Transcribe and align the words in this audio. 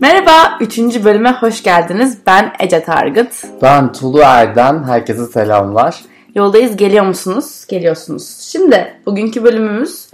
Merhaba, 0.00 0.58
3. 0.60 0.78
bölüme 1.04 1.32
hoş 1.32 1.62
geldiniz. 1.62 2.18
Ben 2.26 2.52
Ece 2.60 2.84
Targıt. 2.84 3.44
Ben 3.62 3.92
Tulu 3.92 4.20
Erden, 4.20 4.84
herkese 4.84 5.26
selamlar. 5.26 6.04
Yoldayız, 6.34 6.76
geliyor 6.76 7.04
musunuz? 7.04 7.64
Geliyorsunuz. 7.68 8.38
Şimdi 8.40 8.94
bugünkü 9.06 9.44
bölümümüz 9.44 10.06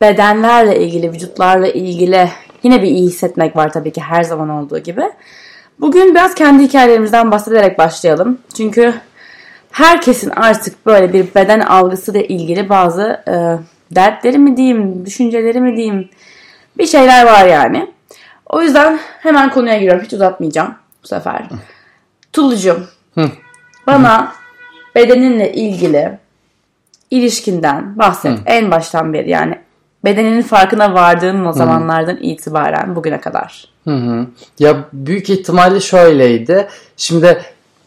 bedenlerle 0.00 0.80
ilgili, 0.80 1.12
vücutlarla 1.12 1.68
ilgili 1.68 2.28
yine 2.62 2.82
bir 2.82 2.88
iyi 2.88 3.06
hissetmek 3.06 3.56
var 3.56 3.72
tabii 3.72 3.92
ki 3.92 4.00
her 4.00 4.22
zaman 4.22 4.48
olduğu 4.48 4.78
gibi. 4.78 5.02
Bugün 5.80 6.14
biraz 6.14 6.34
kendi 6.34 6.62
hikayelerimizden 6.62 7.30
bahsederek 7.30 7.78
başlayalım. 7.78 8.38
Çünkü 8.56 8.94
herkesin 9.70 10.30
artık 10.30 10.86
böyle 10.86 11.12
bir 11.12 11.34
beden 11.34 11.60
algısı 11.60 12.12
ile 12.12 12.28
ilgili 12.28 12.68
bazı 12.68 13.22
e, 13.28 13.34
dertleri 13.94 14.38
mi 14.38 14.56
diyeyim, 14.56 15.06
düşünceleri 15.06 15.60
mi 15.60 15.76
diyeyim 15.76 16.08
bir 16.78 16.86
şeyler 16.86 17.26
var 17.26 17.46
yani. 17.46 17.97
O 18.48 18.62
yüzden 18.62 18.98
hemen 19.20 19.50
konuya 19.50 19.78
giriyorum. 19.78 20.04
Hiç 20.04 20.12
uzatmayacağım 20.12 20.74
bu 21.02 21.06
sefer. 21.06 21.48
Tulucuğum 22.32 22.80
bana 23.86 24.32
bedeninle 24.94 25.52
ilgili 25.52 26.18
ilişkinden 27.10 27.98
bahset. 27.98 28.38
En 28.46 28.70
baştan 28.70 29.12
beri 29.12 29.30
yani 29.30 29.58
bedeninin 30.04 30.42
farkına 30.42 30.94
vardığın 30.94 31.44
o 31.44 31.52
zamanlardan 31.52 32.16
itibaren 32.16 32.96
bugüne 32.96 33.20
kadar. 33.20 33.68
Hı 33.84 33.94
hı. 33.94 34.26
Ya 34.58 34.76
büyük 34.92 35.30
ihtimalle 35.30 35.80
şöyleydi. 35.80 36.68
Şimdi 36.96 37.42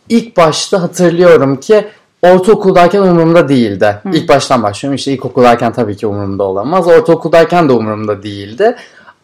ilk 0.09 0.37
başta 0.37 0.81
hatırlıyorum 0.81 1.59
ki 1.59 1.87
ortaokuldayken 2.21 3.01
umurumda 3.01 3.49
değildi. 3.49 4.01
İlk 4.13 4.29
baştan 4.29 4.63
başlıyorum. 4.63 4.95
İşte 4.95 5.11
ilkokuldayken 5.11 5.73
tabii 5.73 5.97
ki 5.97 6.07
umurumda 6.07 6.43
olamaz. 6.43 6.87
Ortaokuldayken 6.87 7.69
de 7.69 7.73
umurumda 7.73 8.23
değildi. 8.23 8.75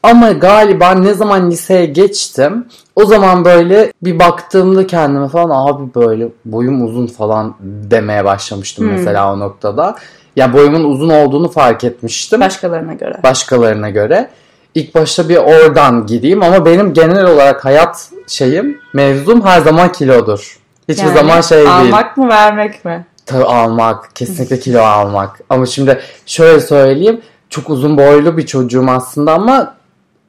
Ama 0.04 0.32
galiba 0.32 0.92
ne 0.92 1.14
zaman 1.14 1.52
liseye 1.52 1.86
geçtim 1.86 2.68
o 2.96 3.06
zaman 3.06 3.46
böyle 3.46 3.94
bir 4.04 4.20
baktığımda 4.20 4.88
kendime 4.88 5.28
falan 5.28 5.70
abi 5.70 5.94
böyle 5.96 6.28
boyum 6.46 6.86
uzun 6.86 7.08
falan 7.08 7.56
demeye 7.62 8.26
başlamıştım 8.26 8.92
mesela 8.92 9.34
o 9.34 9.40
noktada. 9.40 9.96
Ya 10.36 10.54
boyumun 10.54 10.84
uzun 10.84 11.10
olduğunu 11.10 11.50
fark 11.50 11.84
etmiştim 11.84 12.42
Başkalarına 12.42 12.94
göre. 12.94 13.20
başkalarına 13.24 13.90
göre. 13.90 14.30
İlk 14.76 14.96
başta 14.96 15.30
bir 15.30 15.38
oradan 15.38 16.06
gireyim 16.06 16.44
ama 16.44 16.66
benim 16.66 16.94
genel 16.94 17.26
olarak 17.26 17.66
hayat 17.66 18.10
şeyim 18.28 18.80
mevzum 18.94 19.46
her 19.46 19.62
zaman 19.62 19.92
kilodur. 19.92 20.58
Hiçbir 20.90 21.04
Yani 21.04 21.18
zaman 21.18 21.42
şey 21.42 21.58
değil. 21.58 21.70
Almak 21.70 22.18
mı 22.18 22.30
vermek 22.30 22.86
mi? 22.86 23.06
Tabii 23.26 23.44
almak, 23.44 24.16
kesinlikle 24.16 24.60
kilo 24.60 24.82
almak. 24.82 25.40
Ama 25.50 25.66
şimdi 25.66 26.00
şöyle 26.26 26.60
söyleyeyim, 26.60 27.22
çok 27.50 27.70
uzun 27.70 27.98
boylu 27.98 28.38
bir 28.38 28.46
çocuğum 28.46 28.86
aslında 28.90 29.34
ama 29.34 29.77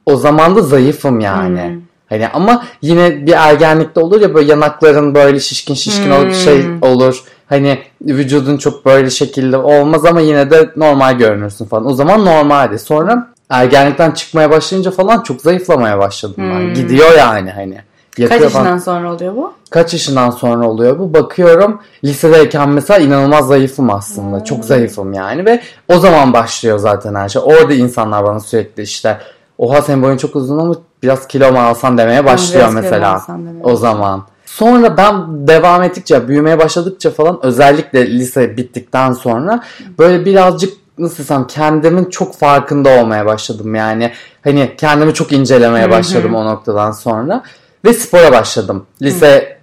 o 0.09 0.17
zaman 0.17 0.57
da 0.57 0.63
zayıfım 0.63 1.21
yani. 1.21 1.65
Hmm. 1.65 1.81
Hani 2.09 2.29
ama 2.29 2.65
yine 2.83 3.27
bir 3.27 3.33
ergenlikte 3.33 4.01
olur 4.01 4.21
ya 4.21 4.35
böyle 4.35 4.51
yanakların 4.51 5.15
böyle 5.15 5.41
şişkin 5.41 5.75
şişkin 5.75 6.11
olur 6.11 6.33
şey 6.33 6.65
olur. 6.83 7.23
Hani 7.49 7.79
vücudun 8.03 8.57
çok 8.57 8.87
böyle 8.87 9.11
şekilde 9.11 9.57
olmaz 9.57 10.05
ama 10.05 10.21
yine 10.21 10.51
de 10.51 10.71
normal 10.77 11.19
görünürsün 11.19 11.65
falan. 11.65 11.87
O 11.87 11.95
zaman 11.95 12.25
normaldi. 12.25 12.79
Sonra 12.79 13.29
ergenlikten 13.51 14.11
çıkmaya 14.11 14.51
başlayınca 14.51 14.91
falan 14.91 15.23
çok 15.23 15.41
zayıflamaya 15.41 15.99
başladım 15.99 16.37
ben. 16.39 16.75
Gidiyor 16.75 17.13
yani 17.19 17.51
hani. 17.51 17.79
Kaç 18.17 18.31
Yakıyor 18.31 18.51
falan. 18.51 18.65
yaşından 18.65 18.79
sonra 18.79 19.15
oluyor 19.15 19.37
bu? 19.37 19.53
Kaç 19.71 19.93
yaşından 19.93 20.31
sonra 20.31 20.69
oluyor 20.69 20.99
bu? 20.99 21.15
Bakıyorum 21.15 21.81
lisedeyken 22.05 22.69
mesela 22.69 23.01
inanılmaz 23.01 23.47
zayıfım 23.47 23.91
aslında. 23.91 24.45
Çok 24.45 24.65
zayıfım 24.65 25.13
yani 25.13 25.47
ve 25.47 25.61
o 25.89 25.99
zaman 25.99 26.33
başlıyor 26.33 26.79
zaten 26.79 27.15
her 27.15 27.29
şey. 27.29 27.43
Orada 27.45 27.75
insanlar 27.75 28.25
bana 28.25 28.41
sürekli 28.41 28.83
işte 28.83 29.19
oha 29.59 29.83
senin 29.83 30.03
boyun 30.03 30.17
çok 30.17 30.37
uzun 30.37 30.59
ama 30.59 30.75
biraz 31.03 31.29
kilo 31.29 31.53
mu 31.53 31.59
alsan 31.59 31.99
demeye 31.99 32.25
başlıyor 32.25 32.61
biraz 32.61 32.75
mesela 32.75 33.27
o 33.63 33.77
zaman. 33.77 34.27
Sonra 34.47 34.97
ben 34.97 35.47
devam 35.49 35.83
ettikçe, 35.83 36.29
büyümeye 36.29 36.59
başladıkça 36.59 37.11
falan 37.11 37.39
özellikle 37.43 38.19
lise 38.19 38.57
bittikten 38.57 39.13
sonra 39.13 39.63
böyle 39.99 40.25
birazcık 40.25 40.75
nasıl 40.99 41.19
desem 41.19 41.47
kendimin 41.47 42.05
çok 42.05 42.35
farkında 42.35 43.01
olmaya 43.01 43.27
başladım 43.27 43.75
yani. 43.75 44.13
Hani 44.45 44.75
kendimi 44.77 45.15
çok 45.15 45.33
incelemeye 45.33 45.91
başladım 45.91 46.35
o 46.35 46.45
noktadan 46.45 46.93
sonra. 46.93 47.43
Ve 47.85 47.95
spora 47.95 48.33
başladım. 48.33 48.87
Lise 49.03 49.58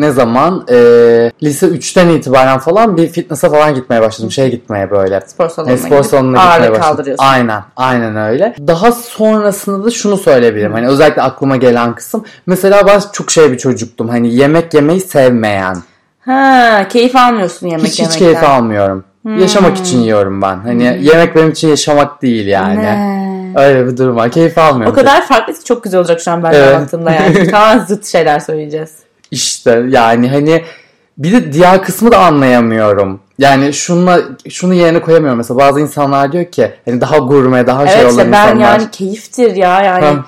ne 0.00 0.10
zaman? 0.10 0.66
Ee, 0.70 1.32
lise 1.42 1.66
3'ten 1.66 2.08
itibaren 2.08 2.58
falan 2.58 2.96
bir 2.96 3.08
fitness'a 3.08 3.50
falan 3.50 3.74
gitmeye 3.74 4.02
başladım. 4.02 4.30
Şeye 4.30 4.48
gitmeye 4.48 4.90
böyle. 4.90 5.20
Spor 5.26 5.48
salonuna 5.48 5.74
E, 5.74 5.76
spor 5.76 5.88
gidip 5.90 6.04
salonuna 6.06 6.36
gitmeye 6.36 6.50
ağırlık 6.50 6.70
başladım. 6.70 6.82
kaldırıyorsun. 6.96 7.24
Aynen, 7.24 7.62
aynen 7.76 8.16
öyle. 8.16 8.54
Daha 8.66 8.92
sonrasında 8.92 9.84
da 9.84 9.90
şunu 9.90 10.16
söyleyebilirim. 10.16 10.72
Hani 10.72 10.88
özellikle 10.88 11.22
aklıma 11.22 11.56
gelen 11.56 11.94
kısım. 11.94 12.24
Mesela 12.46 12.86
ben 12.86 13.00
çok 13.12 13.30
şey 13.30 13.52
bir 13.52 13.58
çocuktum. 13.58 14.08
Hani 14.08 14.34
yemek 14.34 14.74
yemeyi 14.74 15.00
sevmeyen. 15.00 15.76
Ha, 16.20 16.86
keyif 16.88 17.16
almıyorsun 17.16 17.66
yemek 17.66 17.86
Hiç 17.86 17.92
hiç 17.92 17.98
yemekten. 18.00 18.18
keyif 18.18 18.44
almıyorum. 18.44 19.04
Yaşamak 19.40 19.76
için 19.76 19.98
yiyorum 19.98 20.42
ben. 20.42 20.56
Hani 20.56 20.98
yemek 21.02 21.36
benim 21.36 21.50
için 21.50 21.68
yaşamak 21.68 22.22
değil 22.22 22.46
yani. 22.46 22.82
Ne? 22.82 23.20
Öyle 23.56 23.86
bir 23.86 23.96
durum 23.96 24.16
var. 24.16 24.30
Keyif 24.30 24.58
almıyorum. 24.58 24.92
O 24.92 24.94
kadar 24.94 25.26
farklı 25.26 25.54
ki 25.54 25.64
çok 25.64 25.84
güzel 25.84 26.00
olacak 26.00 26.20
şu 26.20 26.30
an 26.30 26.42
ben 26.42 26.52
Evet. 26.52 26.92
yani. 26.92 27.50
Tamamen 27.50 27.84
zıt 27.84 28.06
şeyler 28.06 28.40
söyleyeceğiz. 28.40 28.90
İşte 29.30 29.84
yani 29.88 30.28
hani 30.28 30.64
bir 31.18 31.32
de 31.32 31.52
diğer 31.52 31.82
kısmı 31.82 32.12
da 32.12 32.18
anlayamıyorum. 32.18 33.20
Yani 33.38 33.72
şunla 33.72 34.20
şunu 34.50 34.74
yerine 34.74 35.00
koyamıyorum. 35.02 35.38
Mesela 35.38 35.58
bazı 35.58 35.80
insanlar 35.80 36.32
diyor 36.32 36.44
ki 36.44 36.72
hani 36.84 37.00
daha 37.00 37.18
gurme, 37.18 37.66
daha 37.66 37.86
şey 37.86 38.00
Evet 38.00 38.12
olan 38.12 38.18
işte 38.18 38.32
ben 38.32 38.46
insanlar. 38.46 38.78
yani 38.80 38.90
keyiftir 38.90 39.56
ya 39.56 39.82
yani 39.82 40.04
Ha. 40.04 40.24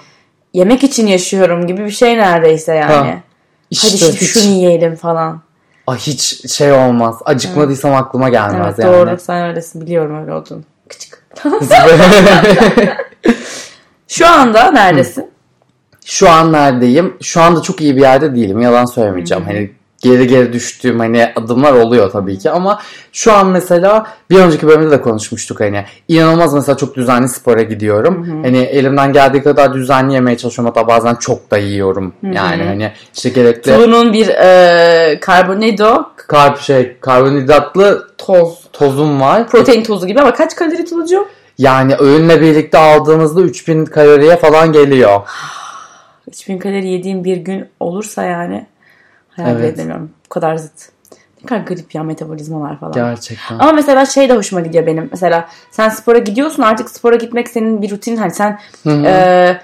yemek 0.54 0.84
için 0.84 1.06
yaşıyorum 1.06 1.66
gibi 1.66 1.84
bir 1.84 1.90
şey 1.90 2.18
neredeyse 2.18 2.74
yani. 2.74 2.92
Ha. 2.92 3.00
Hadi 3.00 3.22
İşte 3.70 3.88
şimdi 3.88 4.20
hiç, 4.20 4.30
şunu 4.30 4.44
yiyelim 4.52 4.96
falan. 4.96 5.42
Ah, 5.86 5.96
hiç 5.96 6.52
şey 6.52 6.72
olmaz. 6.72 7.16
Acıkmadıysam 7.24 7.94
aklıma 7.94 8.28
gelmez 8.28 8.74
Evet 8.74 8.78
yani. 8.78 8.92
doğru 8.92 9.18
sen 9.20 9.48
öylesin 9.48 9.80
biliyorum 9.80 10.20
öyle 10.20 10.32
olduğunu. 10.32 10.62
Küçük. 10.88 11.14
Şu 14.08 14.28
anda 14.28 14.70
neredesin? 14.70 15.31
Şu 16.04 16.30
an 16.30 16.52
neredeyim? 16.52 17.14
Şu 17.22 17.40
anda 17.40 17.62
çok 17.62 17.80
iyi 17.80 17.96
bir 17.96 18.00
yerde 18.00 18.34
değilim. 18.34 18.60
Yalan 18.60 18.84
söylemeyeceğim. 18.84 19.44
Hani 19.44 19.70
geri 20.02 20.26
geri 20.26 20.52
düştüğüm 20.52 20.98
hani 20.98 21.32
adımlar 21.36 21.72
oluyor 21.72 22.10
tabii 22.10 22.38
ki 22.38 22.50
ama 22.50 22.78
şu 23.12 23.32
an 23.32 23.46
mesela 23.46 24.06
bir 24.30 24.38
önceki 24.38 24.66
bölümde 24.66 24.90
de 24.90 25.00
konuşmuştuk 25.00 25.60
hani 25.60 25.84
inanılmaz 26.08 26.54
mesela 26.54 26.76
çok 26.76 26.94
düzenli 26.96 27.28
spora 27.28 27.62
gidiyorum. 27.62 28.42
Hani 28.44 28.58
elimden 28.58 29.12
geldiği 29.12 29.42
kadar 29.42 29.74
düzenli 29.74 30.14
yemeye 30.14 30.38
çalışıyorum 30.38 30.74
hatta 30.74 30.88
bazen 30.88 31.14
çok 31.14 31.50
da 31.50 31.58
yiyorum. 31.58 32.12
Yani 32.22 32.64
hani 32.64 32.92
işte 33.14 33.28
gerekli 33.28 33.78
Bunun 33.78 34.12
bir 34.12 34.28
e, 34.28 35.20
karbonhidro 35.20 36.10
karp 36.16 36.60
şey 36.60 36.96
karbonhidratlı 37.00 38.08
toz. 38.18 38.58
tozum 38.72 39.20
var. 39.20 39.48
Protein 39.48 39.82
tozu 39.82 40.06
gibi 40.06 40.20
ama 40.20 40.34
kaç 40.34 40.56
kalori 40.56 40.84
tulucu? 40.84 41.28
Yani 41.58 41.94
öğünle 41.98 42.40
birlikte 42.40 42.78
aldığımızda 42.78 43.40
3000 43.40 43.84
kaloriye 43.84 44.36
falan 44.36 44.72
geliyor. 44.72 45.20
3000 46.28 46.58
kalori 46.58 46.88
yediğim 46.88 47.24
bir 47.24 47.36
gün 47.36 47.68
olursa 47.80 48.24
yani 48.24 48.66
hayal 49.30 49.60
Evet. 49.60 49.74
edemiyorum. 49.74 50.10
Bu 50.24 50.28
kadar 50.28 50.56
zıt. 50.56 50.88
Ne 51.42 51.46
kadar 51.46 51.60
garip 51.60 51.94
ya 51.94 52.02
metabolizmalar 52.02 52.80
falan. 52.80 52.92
Gerçekten. 52.92 53.58
Ama 53.58 53.72
mesela 53.72 54.06
şey 54.06 54.28
de 54.28 54.34
hoşuma 54.34 54.60
gidiyor 54.60 54.86
benim. 54.86 55.08
Mesela 55.10 55.48
sen 55.70 55.88
spora 55.88 56.18
gidiyorsun 56.18 56.62
artık 56.62 56.90
spora 56.90 57.16
gitmek 57.16 57.48
senin 57.48 57.82
bir 57.82 57.90
rutin. 57.90 58.16
Hani 58.16 58.30
sen 58.30 58.58
e, 58.86 59.56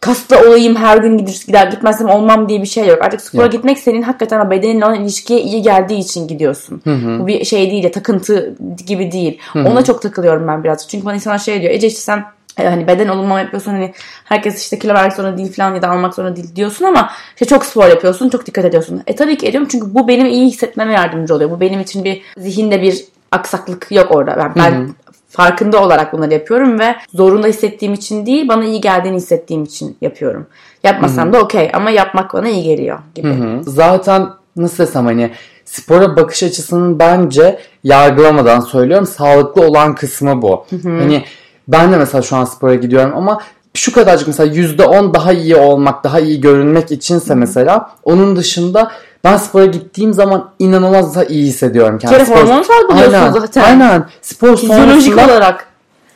kaslı 0.00 0.38
olayım 0.48 0.76
her 0.76 0.96
gün 0.98 1.18
gider, 1.18 1.42
gider 1.46 1.66
gitmezsem 1.66 2.08
olmam 2.08 2.48
diye 2.48 2.62
bir 2.62 2.66
şey 2.66 2.86
yok. 2.86 3.02
Artık 3.02 3.20
spora 3.20 3.42
Yok. 3.42 3.52
gitmek 3.52 3.78
senin 3.78 4.02
hakikaten 4.02 4.50
bedeninle 4.50 4.84
olan 4.84 5.02
ilişkiye 5.02 5.40
iyi 5.40 5.62
geldiği 5.62 5.98
için 5.98 6.28
gidiyorsun. 6.28 6.82
Bu 7.20 7.26
bir 7.26 7.44
şey 7.44 7.70
değil 7.70 7.84
ya 7.84 7.90
takıntı 7.90 8.56
gibi 8.86 9.12
değil. 9.12 9.38
Ona 9.54 9.84
çok 9.84 10.02
takılıyorum 10.02 10.48
ben 10.48 10.64
birazcık. 10.64 10.90
Çünkü 10.90 11.06
bana 11.06 11.14
insanlar 11.14 11.38
şey 11.38 11.60
diyor. 11.60 11.72
Ece 11.72 11.86
işte 11.86 12.00
sen 12.00 12.24
hani 12.56 12.86
beden 12.86 13.08
olumlama 13.08 13.40
yapıyorsun 13.40 13.70
hani 13.70 13.94
herkes 14.24 14.62
işte 14.62 14.78
kilo 14.78 14.94
vermek 14.94 15.12
zorunda 15.12 15.38
değil 15.38 15.52
falan 15.52 15.74
ya 15.74 15.82
da 15.82 15.90
almak 15.90 16.14
zorunda 16.14 16.36
değil 16.36 16.56
diyorsun 16.56 16.84
ama 16.84 17.10
işte 17.34 17.44
çok 17.44 17.64
spor 17.64 17.88
yapıyorsun 17.88 18.28
çok 18.28 18.46
dikkat 18.46 18.64
ediyorsun. 18.64 19.02
E 19.06 19.16
tabii 19.16 19.38
ki 19.38 19.46
ediyorum 19.46 19.68
çünkü 19.70 19.94
bu 19.94 20.08
benim 20.08 20.26
iyi 20.26 20.46
hissetmeme 20.46 20.92
yardımcı 20.92 21.34
oluyor. 21.34 21.50
Bu 21.50 21.60
benim 21.60 21.80
için 21.80 22.04
bir 22.04 22.22
zihinde 22.36 22.82
bir 22.82 23.04
aksaklık 23.32 23.92
yok 23.92 24.10
orada. 24.10 24.36
Ben, 24.36 24.52
ben 24.56 24.88
farkında 25.28 25.82
olarak 25.82 26.12
bunları 26.12 26.32
yapıyorum 26.32 26.78
ve 26.78 26.96
zorunda 27.14 27.46
hissettiğim 27.46 27.94
için 27.94 28.26
değil 28.26 28.48
bana 28.48 28.64
iyi 28.64 28.80
geldiğini 28.80 29.16
hissettiğim 29.16 29.64
için 29.64 29.96
yapıyorum. 30.00 30.46
Yapmasam 30.84 31.32
da 31.32 31.40
okey 31.40 31.70
ama 31.74 31.90
yapmak 31.90 32.34
bana 32.34 32.48
iyi 32.48 32.62
geliyor 32.62 32.98
gibi. 33.14 33.28
Hı. 33.28 33.60
Zaten 33.62 34.28
nasıl 34.56 34.84
desem 34.86 35.06
hani 35.06 35.30
spora 35.64 36.16
bakış 36.16 36.42
açısının 36.42 36.98
bence 36.98 37.58
yargılamadan 37.84 38.60
söylüyorum 38.60 39.06
sağlıklı 39.06 39.62
olan 39.62 39.94
kısmı 39.94 40.42
bu. 40.42 40.66
Hani 40.82 41.24
ben 41.68 41.92
de 41.92 41.96
mesela 41.96 42.22
şu 42.22 42.36
an 42.36 42.44
spora 42.44 42.74
gidiyorum 42.74 43.12
ama 43.16 43.40
şu 43.74 43.92
kadarcık 43.92 44.26
mesela 44.26 44.54
%10 44.54 45.14
daha 45.14 45.32
iyi 45.32 45.56
olmak, 45.56 46.04
daha 46.04 46.20
iyi 46.20 46.40
görünmek 46.40 46.92
içinse 46.92 47.34
mesela 47.34 47.90
onun 48.04 48.36
dışında 48.36 48.90
ben 49.24 49.36
spora 49.36 49.66
gittiğim 49.66 50.12
zaman 50.14 50.50
inanılmaz 50.58 51.14
daha 51.14 51.24
iyi 51.24 51.46
hissediyorum 51.46 51.98
kendimi. 51.98 52.24
Kere 52.24 52.38
hormon 52.38 52.62
salgılıyorsun 52.62 53.12
aynen, 53.12 53.32
zaten. 53.32 53.62
Aynen. 53.62 54.04
Spor 54.22 54.56
Fizyolojik 54.56 55.18
olarak. 55.18 55.66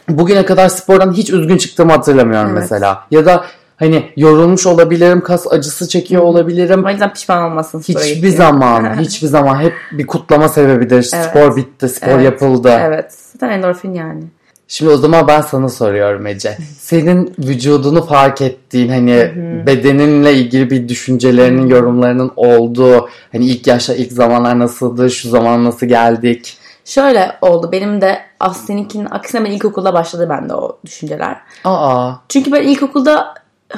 bugüne 0.09 0.45
kadar 0.45 0.69
spordan 0.69 1.13
hiç 1.13 1.31
üzgün 1.31 1.57
çıktığımı 1.57 1.93
hatırlamıyorum 1.93 2.51
Evet. 2.51 2.61
mesela. 2.61 3.05
Ya 3.11 3.27
da 3.27 3.45
Hani 3.81 4.13
yorulmuş 4.17 4.67
olabilirim, 4.67 5.21
kas 5.21 5.53
acısı 5.53 5.89
çekiyor 5.89 6.23
olabilirim. 6.23 6.85
O 6.85 6.91
yüzden 6.91 7.13
pişman 7.13 7.43
olmasın. 7.43 7.81
Hiçbir 7.81 8.29
zaman, 8.29 8.97
hiçbir 9.01 9.27
zaman 9.29 9.61
hep 9.61 9.73
bir 9.93 10.07
kutlama 10.07 10.49
sebebidir. 10.49 11.11
Evet. 11.15 11.25
Spor 11.25 11.57
bitti, 11.57 11.89
spor 11.89 12.09
Evet. 12.09 12.25
yapıldı. 12.25 12.79
Evet. 12.83 13.13
Zaten 13.33 13.49
endorfin 13.49 13.95
yani. 13.95 14.23
Şimdi 14.71 14.93
o 14.93 14.97
zaman 14.97 15.29
ben 15.29 15.41
sana 15.41 15.69
soruyorum 15.69 16.27
Ece. 16.27 16.59
Senin 16.79 17.35
vücudunu 17.39 18.03
fark 18.07 18.41
ettiğin 18.41 18.89
hani 18.89 19.33
bedeninle 19.67 20.35
ilgili 20.35 20.71
bir 20.71 20.89
düşüncelerinin, 20.89 21.69
yorumlarının 21.69 22.33
olduğu 22.37 23.09
hani 23.33 23.47
ilk 23.47 23.67
yaşta 23.67 23.95
ilk 23.95 24.13
zamanlar 24.13 24.59
nasıldı, 24.59 25.11
şu 25.11 25.29
zaman 25.29 25.65
nasıl 25.65 25.87
geldik? 25.87 26.57
Şöyle 26.85 27.33
oldu. 27.41 27.73
Benim 27.73 28.01
de 28.01 28.19
Aslı'ninkinin 28.41 29.09
aksine 29.11 29.45
ben 29.45 29.51
ilkokulda 29.51 29.95
başladı 29.95 30.27
bende 30.31 30.55
o 30.55 30.79
düşünceler. 30.85 31.37
Aa. 31.65 32.13
Çünkü 32.29 32.53
ben 32.53 32.63
ilkokulda 32.63 33.35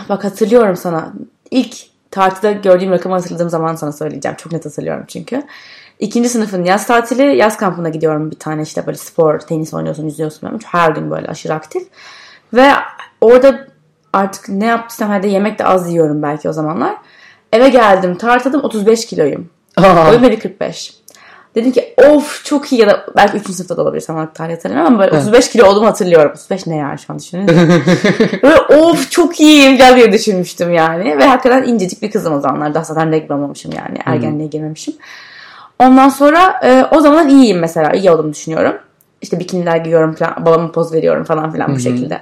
bak 0.08 0.24
hatırlıyorum 0.24 0.76
sana. 0.76 1.12
İlk 1.50 1.76
tartıda 2.10 2.52
gördüğüm 2.52 2.90
rakamı 2.90 3.14
hatırladığım 3.14 3.50
zaman 3.50 3.74
sana 3.74 3.92
söyleyeceğim. 3.92 4.36
Çok 4.36 4.52
net 4.52 4.66
hatırlıyorum 4.66 5.04
çünkü. 5.08 5.42
İkinci 6.02 6.28
sınıfın 6.28 6.64
yaz 6.64 6.86
tatili, 6.86 7.36
yaz 7.36 7.56
kampına 7.56 7.88
gidiyorum 7.88 8.30
bir 8.30 8.38
tane 8.38 8.62
işte 8.62 8.86
böyle 8.86 8.98
spor, 8.98 9.38
tenis 9.38 9.74
oynuyorsun, 9.74 10.04
yüzüyorsun. 10.04 10.50
Böyle. 10.50 10.64
Her 10.64 10.90
gün 10.90 11.10
böyle 11.10 11.28
aşırı 11.28 11.54
aktif. 11.54 11.82
Ve 12.54 12.70
orada 13.20 13.66
artık 14.12 14.48
ne 14.48 14.66
yaptıysam 14.66 15.10
hadi 15.10 15.28
yemek 15.28 15.58
de 15.58 15.64
az 15.64 15.90
yiyorum 15.90 16.22
belki 16.22 16.48
o 16.48 16.52
zamanlar. 16.52 16.96
Eve 17.52 17.68
geldim 17.68 18.18
tartadım 18.18 18.60
35 18.64 19.06
kiloyum. 19.06 19.50
Da 20.22 20.26
1.45. 20.26 20.92
Dedim 21.54 21.72
ki 21.72 21.94
of 22.10 22.44
çok 22.44 22.72
iyi 22.72 22.80
ya 22.80 22.88
da 22.88 23.06
belki 23.16 23.36
3. 23.36 23.50
sınıfta 23.50 23.76
da 23.76 23.82
olabilir 23.82 24.04
tam 24.06 24.32
tarih 24.32 24.54
hatırlamıyorum 24.54 24.94
ama 24.94 25.04
böyle 25.04 25.18
35 25.18 25.50
kilo 25.50 25.66
olduğumu 25.66 25.86
hatırlıyorum. 25.86 26.32
35 26.34 26.66
ne 26.66 26.76
ya 26.76 26.96
şu 27.06 27.12
an 27.12 27.18
düşününce. 27.18 27.54
böyle 28.42 28.60
of 28.60 29.10
çok 29.10 29.40
iyiyim 29.40 29.76
ya 29.76 29.96
diye 29.96 30.12
düşünmüştüm 30.12 30.72
yani. 30.72 31.18
Ve 31.18 31.24
hakikaten 31.26 31.62
incecik 31.62 32.02
bir 32.02 32.10
kızım 32.10 32.34
o 32.34 32.40
zamanlar. 32.40 32.74
Daha 32.74 32.84
zaten 32.84 33.12
regl 33.12 33.32
olmamışım 33.32 33.72
yani. 33.72 33.98
Ergenliğe 34.06 34.48
girmemişim. 34.48 34.94
Ondan 35.82 36.08
sonra 36.08 36.60
e, 36.64 36.84
o 36.90 37.00
zaman 37.00 37.28
iyiyim 37.28 37.58
mesela. 37.58 37.92
iyi 37.92 38.10
olduğumu 38.10 38.32
düşünüyorum. 38.32 38.74
İşte 39.22 39.38
bikiniler 39.40 39.76
giyiyorum 39.76 40.14
falan. 40.14 40.46
Babama 40.46 40.72
poz 40.72 40.92
veriyorum 40.92 41.24
falan 41.24 41.52
filan 41.52 41.74
bu 41.74 41.80
şekilde. 41.80 42.20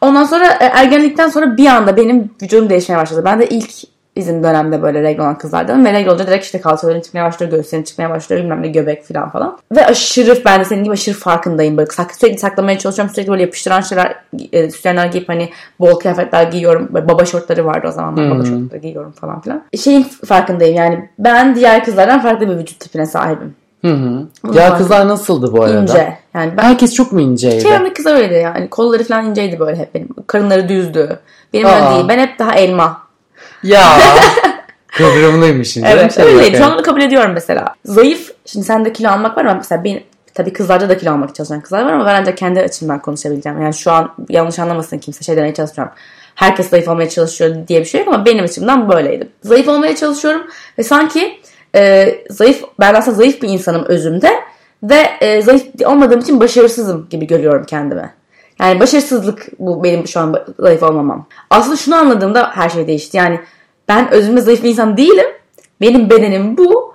Ondan 0.00 0.24
sonra 0.24 0.46
e, 0.46 0.64
ergenlikten 0.64 1.28
sonra 1.28 1.56
bir 1.56 1.66
anda 1.66 1.96
benim 1.96 2.30
vücudum 2.42 2.70
değişmeye 2.70 2.98
başladı. 2.98 3.22
Ben 3.24 3.40
de 3.40 3.48
ilk 3.48 3.70
bizim 4.18 4.42
dönemde 4.42 4.82
böyle 4.82 5.02
regl 5.02 5.20
olan 5.20 5.38
kızlardan 5.38 5.84
ve 5.84 5.92
regl 5.92 6.08
olunca 6.08 6.26
direkt 6.26 6.44
işte 6.44 6.60
kalçaların 6.60 7.00
çıkmaya 7.00 7.24
başlıyor, 7.26 7.52
göğüslerin 7.52 7.82
çıkmaya 7.82 8.10
başlıyor, 8.10 8.42
bilmem 8.42 8.62
ne 8.62 8.68
göbek 8.68 9.04
falan 9.04 9.30
falan. 9.30 9.58
Ve 9.76 9.86
aşırı 9.86 10.42
ben 10.44 10.60
de 10.60 10.64
senin 10.64 10.84
gibi 10.84 10.92
aşırı 10.92 11.14
farkındayım. 11.14 11.76
Böyle 11.76 11.90
sak- 11.90 12.14
sürekli 12.14 12.38
saklamaya 12.38 12.78
çalışıyorum. 12.78 13.14
Sürekli 13.14 13.30
böyle 13.30 13.42
yapıştıran 13.42 13.80
şeyler, 13.80 14.14
e, 14.52 14.70
sütyenler 14.70 15.06
giyip 15.06 15.28
hani 15.28 15.50
bol 15.80 15.98
kıyafetler 16.00 16.42
giyiyorum. 16.42 16.88
Böyle 16.92 17.08
baba 17.08 17.24
şortları 17.24 17.66
vardı 17.66 17.86
o 17.88 17.92
zamanlar. 17.92 18.30
Baba 18.30 18.44
şortları 18.44 18.80
giyiyorum 18.80 19.12
falan 19.12 19.40
filan. 19.40 19.62
Şeyin 19.78 20.02
farkındayım 20.02 20.76
yani 20.76 21.08
ben 21.18 21.54
diğer 21.56 21.84
kızlardan 21.84 22.20
farklı 22.22 22.48
bir 22.48 22.56
vücut 22.56 22.80
tipine 22.80 23.06
sahibim. 23.06 23.54
Hı 23.84 23.92
hı. 23.92 24.26
Ya 24.54 24.76
kızlar 24.76 25.08
nasıldı 25.08 25.52
bu 25.52 25.62
arada? 25.62 25.82
İnce. 25.82 26.18
Yani 26.34 26.52
ben 26.56 26.62
Herkes 26.62 26.94
çok 26.94 27.12
mu 27.12 27.20
inceydi? 27.20 27.62
Çevremdeki 27.62 27.94
kızlar 27.94 28.14
öyleydi 28.14 28.34
yani. 28.34 28.68
Kolları 28.70 29.04
falan 29.04 29.26
inceydi 29.26 29.60
böyle 29.60 29.78
hep 29.78 29.94
benim. 29.94 30.08
Karınları 30.26 30.68
düzdü. 30.68 31.18
Benim 31.52 31.66
öyle 31.66 31.76
Aa. 31.76 31.94
değil. 31.94 32.04
Ben 32.08 32.18
hep 32.18 32.38
daha 32.38 32.54
elma. 32.54 33.07
Ya. 33.62 33.98
Kıvrımlıymışsın. 34.86 35.82
Evet 35.82 36.14
şey 36.14 36.24
öyleydi. 36.24 36.46
yok 36.46 36.56
Şu 36.56 36.64
an 36.64 36.74
onu 36.74 36.82
kabul 36.82 37.00
ediyorum 37.00 37.30
mesela. 37.34 37.74
Zayıf. 37.84 38.32
Şimdi 38.46 38.66
sende 38.66 38.92
kilo 38.92 39.10
almak 39.10 39.36
var 39.36 39.44
ama 39.44 39.54
mesela 39.54 39.84
benim 39.84 40.02
Tabii 40.38 40.52
kızlarda 40.52 40.88
da 40.88 40.98
kilo 40.98 41.12
almak 41.12 41.34
çalışan 41.34 41.60
kızlar 41.60 41.84
var 41.84 41.92
ama 41.92 42.06
ben 42.06 42.20
ancak 42.20 42.38
kendi 42.38 42.60
açımdan 42.60 43.02
konuşabileceğim. 43.02 43.62
Yani 43.62 43.74
şu 43.74 43.92
an 43.92 44.14
yanlış 44.28 44.58
anlamasın 44.58 44.98
kimse 44.98 45.24
şey 45.24 45.36
demeye 45.36 45.54
çalışmıyorum. 45.54 45.94
Herkes 46.34 46.68
zayıf 46.68 46.88
olmaya 46.88 47.08
çalışıyor 47.08 47.68
diye 47.68 47.80
bir 47.80 47.84
şey 47.84 48.00
yok 48.00 48.14
ama 48.14 48.24
benim 48.24 48.44
açımdan 48.44 48.88
böyleydi. 48.88 49.28
Zayıf 49.42 49.68
olmaya 49.68 49.96
çalışıyorum 49.96 50.46
ve 50.78 50.82
sanki 50.82 51.40
e, 51.74 52.14
zayıf 52.30 52.62
ben 52.80 52.94
aslında 52.94 53.16
zayıf 53.16 53.42
bir 53.42 53.48
insanım 53.48 53.84
özümde 53.84 54.30
ve 54.82 55.10
e, 55.20 55.42
zayıf 55.42 55.62
olmadığım 55.84 56.20
için 56.20 56.40
başarısızım 56.40 57.06
gibi 57.10 57.26
görüyorum 57.26 57.64
kendimi. 57.66 58.10
Yani 58.60 58.80
başarısızlık 58.80 59.48
bu 59.58 59.84
benim 59.84 60.08
şu 60.08 60.20
an 60.20 60.44
zayıf 60.58 60.82
olmamam. 60.82 61.26
Aslında 61.50 61.76
şunu 61.76 61.94
anladığımda 61.94 62.50
her 62.54 62.68
şey 62.68 62.86
değişti. 62.86 63.16
Yani 63.16 63.40
ben 63.88 64.10
özümde 64.10 64.40
zayıf 64.40 64.62
bir 64.62 64.68
insan 64.68 64.96
değilim. 64.96 65.26
Benim 65.80 66.10
bedenim 66.10 66.56
bu. 66.56 66.94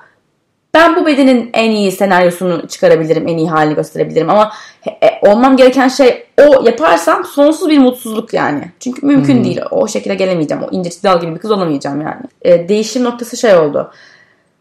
Ben 0.73 0.95
bu 0.95 1.05
bedenin 1.05 1.49
en 1.53 1.71
iyi 1.71 1.91
senaryosunu 1.91 2.67
çıkarabilirim, 2.67 3.27
en 3.27 3.37
iyi 3.37 3.49
halini 3.49 3.75
gösterebilirim. 3.75 4.29
Ama 4.29 4.51
e, 4.87 5.29
olmam 5.29 5.57
gereken 5.57 5.87
şey 5.87 6.25
o 6.41 6.65
yaparsam 6.65 7.25
sonsuz 7.25 7.69
bir 7.69 7.77
mutsuzluk 7.77 8.33
yani. 8.33 8.71
Çünkü 8.79 9.05
mümkün 9.05 9.43
değil. 9.43 9.61
O 9.71 9.87
şekilde 9.87 10.15
gelemeyeceğim. 10.15 10.63
O 10.63 10.67
ince 10.71 10.89
çizdal 10.89 11.21
gibi 11.21 11.35
bir 11.35 11.39
kız 11.39 11.51
olamayacağım 11.51 12.01
yani. 12.01 12.21
E, 12.41 12.69
değişim 12.69 13.03
noktası 13.03 13.37
şey 13.37 13.55
oldu. 13.55 13.91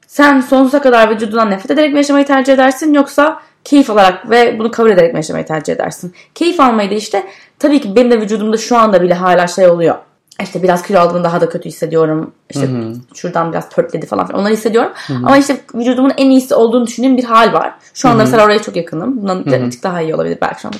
Sen 0.06 0.40
sonsuza 0.40 0.82
kadar 0.82 1.10
vücudundan 1.10 1.50
nefret 1.50 1.70
ederek 1.70 1.93
mi 1.93 1.96
yaşamayı 1.96 2.26
tercih 2.26 2.55
edersin 2.55 2.94
yoksa 2.94 3.40
keyif 3.64 3.90
alarak 3.90 4.30
ve 4.30 4.58
bunu 4.58 4.70
kabul 4.70 4.90
ederek 4.90 5.12
mi 5.12 5.18
yaşamayı 5.18 5.46
tercih 5.46 5.72
edersin? 5.72 6.14
Keyif 6.34 6.60
almayı 6.60 6.90
da 6.90 6.94
işte 6.94 7.26
tabii 7.58 7.80
ki 7.80 7.96
benim 7.96 8.10
de 8.10 8.20
vücudumda 8.20 8.56
şu 8.56 8.76
anda 8.76 9.02
bile 9.02 9.14
hala 9.14 9.46
şey 9.46 9.68
oluyor. 9.68 9.94
İşte 10.42 10.62
biraz 10.62 10.82
kilo 10.82 10.98
aldığımda 10.98 11.24
daha 11.24 11.40
da 11.40 11.48
kötü 11.48 11.68
hissediyorum. 11.68 12.32
İşte 12.50 12.66
Hı-hı. 12.66 12.94
şuradan 13.14 13.52
biraz 13.52 13.68
pörtledi 13.70 14.06
falan 14.06 14.26
filan. 14.26 14.40
Onları 14.40 14.52
hissediyorum. 14.52 14.92
Ama 15.08 15.36
işte 15.36 15.56
vücudumun 15.74 16.12
en 16.16 16.30
iyisi 16.30 16.54
olduğunu 16.54 16.86
düşündüğüm 16.86 17.16
bir 17.16 17.24
hal 17.24 17.52
var. 17.52 17.74
Şu 17.94 18.08
anda 18.08 18.22
mesela 18.22 18.44
oraya 18.44 18.62
çok 18.62 18.76
yakınım. 18.76 19.22
Bundan 19.22 19.46
bir 19.46 19.70
tık 19.70 19.82
daha 19.82 20.00
iyi 20.00 20.14
olabilir 20.14 20.38
belki 20.42 20.60
şu 20.60 20.68
anda. 20.68 20.76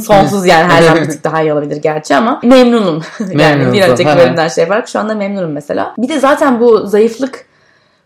Sonsuz 0.00 0.46
yani 0.46 0.72
her 0.72 0.82
zaman 0.86 1.02
bir 1.02 1.08
tık 1.08 1.24
daha 1.24 1.42
iyi 1.42 1.52
olabilir 1.52 1.76
gerçi 1.76 2.16
ama 2.16 2.40
memnunum. 2.42 3.02
yani 3.30 3.72
bir 3.72 3.82
önceki 3.82 4.10
bölümden 4.18 4.48
şey 4.48 4.62
yaparak 4.62 4.88
şu 4.88 4.98
anda 4.98 5.14
memnunum 5.14 5.52
mesela. 5.52 5.94
Bir 5.98 6.08
de 6.08 6.18
zaten 6.18 6.60
bu 6.60 6.86
zayıflık 6.86 7.44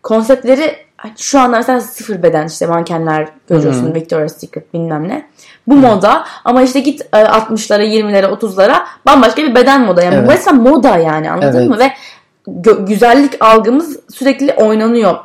konseptleri 0.02 0.76
şu 1.18 1.40
anda 1.40 1.56
mesela 1.56 1.80
sıfır 1.80 2.22
beden 2.22 2.46
işte 2.46 2.66
mankenler 2.66 3.28
görüyorsun 3.48 3.94
Victoria's 3.94 4.36
Secret 4.36 4.74
bilmem 4.74 5.08
ne. 5.08 5.28
Bu 5.66 5.74
moda 5.76 6.24
ama 6.44 6.62
işte 6.62 6.80
git 6.80 7.00
e, 7.00 7.16
60'lara 7.16 7.82
20'lere 7.82 8.26
30'lara 8.26 8.76
bambaşka 9.06 9.42
bir 9.42 9.54
beden 9.54 9.82
moda. 9.82 10.02
Yani 10.02 10.14
Evet. 10.14 10.28
bu 10.28 10.32
resmen 10.32 10.56
moda 10.56 10.98
yani 10.98 11.30
anladın 11.30 11.58
Evet. 11.58 11.68
mı? 11.68 11.78
Ve 11.78 11.92
güzellik 12.78 13.44
algımız 13.44 14.00
sürekli 14.14 14.52
oynanıyor 14.52 15.16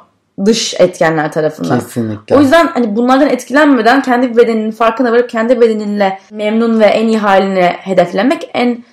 dış 0.45 0.73
etkenler 0.79 1.31
tarafından. 1.31 1.79
Kesinlikle. 1.79 2.35
O 2.35 2.41
yüzden 2.41 2.67
hani 2.67 2.95
bunlardan 2.95 3.29
etkilenmeden 3.29 4.01
kendi 4.01 4.37
bedeninin 4.37 4.71
farkına 4.71 5.11
varıp 5.11 5.29
kendi 5.29 5.61
bedeninle 5.61 6.19
memnun 6.31 6.79
ve 6.79 6.85
en 6.85 7.07
iyi 7.07 7.17
halini 7.17 7.63
hedeflemek 7.63 8.49
en 8.53 8.83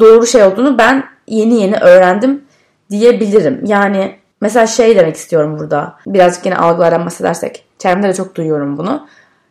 doğru 0.00 0.26
şey 0.26 0.42
olduğunu 0.42 0.78
ben 0.78 1.04
yeni 1.28 1.60
yeni 1.60 1.76
öğrendim 1.76 2.44
diyebilirim. 2.90 3.64
Yani 3.66 4.14
mesela 4.40 4.66
şey 4.66 4.96
demek 4.96 5.16
istiyorum 5.16 5.58
burada. 5.58 5.96
Birazcık 6.06 6.46
yine 6.46 6.56
algılardan 6.56 7.06
bahsedersek. 7.06 7.64
Çevremde 7.78 8.08
de 8.08 8.14
çok 8.14 8.34
duyuyorum 8.34 8.78
bunu. 8.78 9.06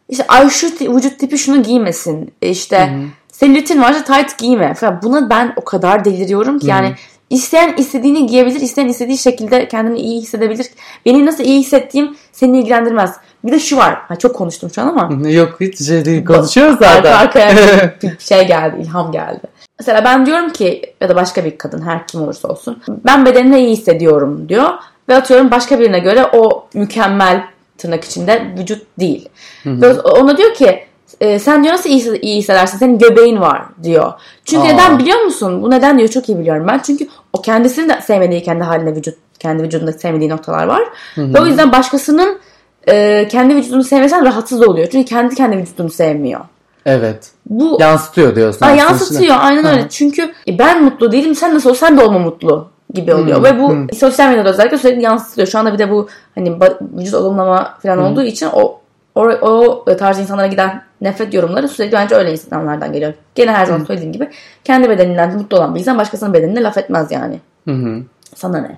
İşte 0.09 0.25
ay 0.27 0.49
şu 0.49 0.67
vücut 0.95 1.19
tipi 1.19 1.37
şunu 1.37 1.63
giymesin. 1.63 2.33
E 2.41 2.49
İşte 2.49 2.89
selülitin 3.31 3.81
varsa 3.81 4.03
tight 4.03 4.37
giyme 4.37 4.73
falan. 4.73 4.99
Buna 5.03 5.29
ben 5.29 5.53
o 5.55 5.63
kadar 5.63 6.05
deliriyorum 6.05 6.59
ki 6.59 6.67
yani 6.67 6.95
isteyen 7.29 7.73
istediğini 7.77 8.25
giyebilir, 8.27 8.61
isteyen 8.61 8.87
istediği 8.87 9.17
şekilde 9.17 9.67
kendini 9.67 9.99
iyi 9.99 10.21
hissedebilir. 10.21 10.67
Beni 11.05 11.25
nasıl 11.25 11.43
iyi 11.43 11.59
hissettiğim 11.59 12.15
seni 12.31 12.59
ilgilendirmez. 12.59 13.15
Bir 13.43 13.51
de 13.51 13.59
şu 13.59 13.77
var. 13.77 13.97
Ha, 14.07 14.15
çok 14.15 14.35
konuştum 14.35 14.69
şu 14.75 14.81
an 14.81 14.87
ama. 14.87 15.29
Yok 15.29 15.57
hiç 15.61 15.87
şey 15.87 16.05
değil. 16.05 16.25
Konuşuyoruz 16.25 16.81
Arka 16.81 16.95
zaten. 16.95 17.11
arkaya 17.13 17.55
bir 18.03 18.15
şey 18.19 18.47
geldi, 18.47 18.81
ilham 18.81 19.11
geldi. 19.11 19.41
Mesela 19.79 20.03
ben 20.03 20.25
diyorum 20.25 20.49
ki 20.49 20.93
ya 21.01 21.09
da 21.09 21.15
başka 21.15 21.45
bir 21.45 21.57
kadın 21.57 21.81
her 21.81 22.07
kim 22.07 22.21
olursa 22.21 22.47
olsun. 22.47 22.81
Ben 23.05 23.25
bedenimle 23.25 23.59
iyi 23.59 23.71
hissediyorum 23.71 24.49
diyor. 24.49 24.69
Ve 25.09 25.15
atıyorum 25.15 25.51
başka 25.51 25.79
birine 25.79 25.99
göre 25.99 26.25
o 26.33 26.67
mükemmel 26.73 27.43
tırnak 27.77 28.03
içinde 28.03 28.53
vücut 28.59 28.99
değil. 28.99 29.29
Ve 29.65 29.99
ona 29.99 30.37
diyor 30.37 30.53
ki 30.53 30.85
e, 31.21 31.39
sen 31.39 31.63
diyor 31.63 31.73
nasıl 31.73 31.89
iyi, 31.89 32.21
iyi 32.21 32.37
hissedersin? 32.37 32.77
Senin 32.77 32.97
göbeğin 32.97 33.41
var 33.41 33.63
diyor. 33.83 34.13
Çünkü 34.45 34.67
Aa. 34.67 34.71
neden 34.71 34.99
biliyor 34.99 35.21
musun? 35.21 35.63
Bu 35.63 35.71
neden 35.71 35.97
diyor 35.97 36.09
çok 36.09 36.29
iyi 36.29 36.39
biliyorum 36.39 36.67
ben. 36.67 36.79
Çünkü 36.79 37.07
o 37.33 37.41
kendisinin 37.41 37.89
de 37.89 38.01
sevmediği 38.01 38.43
kendi 38.43 38.63
haline 38.63 38.95
vücut 38.95 39.15
kendi 39.39 39.63
vücudunda 39.63 39.91
sevmediği 39.91 40.29
noktalar 40.29 40.67
var. 40.67 40.83
Ve 41.17 41.41
o 41.41 41.45
yüzden 41.45 41.71
başkasının 41.71 42.39
e, 42.87 43.27
kendi 43.27 43.55
vücudunu 43.55 43.83
sevmesen 43.83 44.25
rahatsız 44.25 44.67
oluyor. 44.67 44.87
Çünkü 44.91 45.05
kendi 45.05 45.35
kendi 45.35 45.57
vücudunu 45.57 45.89
sevmiyor. 45.89 46.41
Evet. 46.85 47.31
Bu 47.45 47.77
Yansıtıyor 47.81 48.35
diyorsun. 48.35 48.65
Aa, 48.65 48.71
yansıtıyor 48.71 49.35
aynen 49.39 49.65
öyle. 49.65 49.81
Ha. 49.81 49.89
Çünkü 49.89 50.33
e, 50.47 50.59
ben 50.59 50.83
mutlu 50.83 51.11
değilim 51.11 51.35
sen 51.35 51.55
nasıl 51.55 51.69
ol 51.69 51.73
sen 51.73 51.97
de 51.97 52.03
olma 52.03 52.19
mutlu 52.19 52.67
gibi 52.93 53.13
oluyor. 53.13 53.37
Hmm, 53.37 53.43
Ve 53.43 53.59
bu 53.59 53.69
hmm. 53.69 53.93
sosyal 53.93 54.29
medyada 54.29 54.49
özellikle 54.49 54.77
sürekli 54.77 55.01
yansıtılıyor. 55.01 55.47
Şu 55.47 55.59
anda 55.59 55.73
bir 55.73 55.77
de 55.79 55.91
bu 55.91 56.07
hani 56.35 56.59
vücut 56.97 57.13
olumlama 57.13 57.77
falan 57.83 57.97
Hmm. 57.97 58.03
olduğu 58.03 58.23
için 58.23 58.47
o 58.53 58.79
o, 59.15 59.21
o 59.51 59.85
tarz 59.97 60.19
insanlara 60.19 60.47
giden 60.47 60.81
nefret 61.01 61.33
yorumları 61.33 61.67
sürekli 61.67 61.93
bence 61.93 62.15
öyle 62.15 62.31
insanlardan 62.31 62.93
geliyor. 62.93 63.13
Gene 63.35 63.51
her 63.51 63.65
zaman 63.65 63.85
söylediğim 63.85 64.13
gibi 64.13 64.29
kendi 64.63 64.89
bedeninden 64.89 65.37
mutlu 65.37 65.57
olan 65.57 65.75
bir 65.75 65.79
insan 65.79 65.97
başkasının 65.97 66.33
bedenine 66.33 66.63
laf 66.63 66.77
etmez 66.77 67.11
yani. 67.11 67.39
Hı 67.67 67.73
hı. 67.73 68.03
Sana 68.35 68.57
ne? 68.57 68.77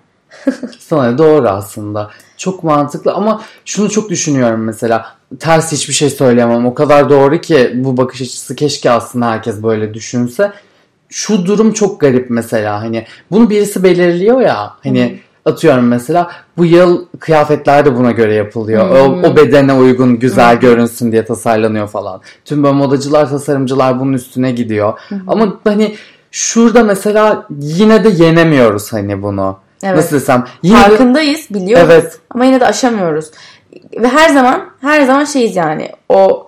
Sana 0.79 1.17
doğru 1.17 1.47
aslında. 1.49 2.09
Çok 2.37 2.63
mantıklı 2.63 3.13
ama 3.13 3.41
şunu 3.65 3.89
çok 3.89 4.09
düşünüyorum 4.09 4.63
mesela. 4.63 5.05
Ters 5.39 5.71
hiçbir 5.71 5.93
şey 5.93 6.09
söyleyemem. 6.09 6.65
O 6.65 6.73
kadar 6.73 7.09
doğru 7.09 7.41
ki 7.41 7.71
bu 7.75 7.97
bakış 7.97 8.21
açısı 8.21 8.55
keşke 8.55 8.91
aslında 8.91 9.27
herkes 9.31 9.63
böyle 9.63 9.93
düşünse. 9.93 10.51
şu 11.09 11.45
durum 11.45 11.73
çok 11.73 11.99
garip 12.01 12.29
mesela 12.29 12.81
hani 12.81 13.05
bunu 13.31 13.49
birisi 13.49 13.83
belirliyor 13.83 14.41
ya 14.41 14.73
hani 14.83 15.19
atıyorum 15.45 15.87
mesela 15.87 16.31
bu 16.57 16.65
yıl 16.65 17.05
kıyafetler 17.19 17.85
de 17.85 17.95
buna 17.95 18.11
göre 18.11 18.33
yapılıyor. 18.33 18.89
O, 18.89 19.27
o 19.27 19.35
bedene 19.35 19.73
uygun 19.73 20.19
güzel 20.19 20.59
görünsün 20.59 21.11
diye 21.11 21.25
tasarlanıyor 21.25 21.87
falan. 21.87 22.21
Tüm 22.45 22.63
böyle 22.63 22.75
modacılar, 22.75 23.29
tasarımcılar 23.29 23.99
bunun 23.99 24.13
üstüne 24.13 24.51
gidiyor. 24.51 24.99
Ama 25.27 25.59
hani 25.63 25.95
şurada 26.31 26.83
mesela 26.83 27.47
yine 27.59 28.03
de 28.03 28.09
yenemiyoruz 28.23 28.93
hani 28.93 29.21
bunu. 29.21 29.57
Evet. 29.85 29.97
Nasıl 29.97 30.15
desem? 30.15 30.45
Yine 30.63 30.77
de- 30.77 30.81
Farkındayız, 30.81 31.47
biliyoruz. 31.49 31.87
Evet. 31.91 32.19
Ama 32.29 32.45
yine 32.45 32.59
de 32.59 32.65
aşamıyoruz. 32.65 33.31
Ve 34.01 34.07
her 34.07 34.29
zaman 34.29 34.61
her 34.81 35.01
zaman 35.01 35.23
şeyiz 35.23 35.55
yani. 35.55 35.89
O 36.09 36.47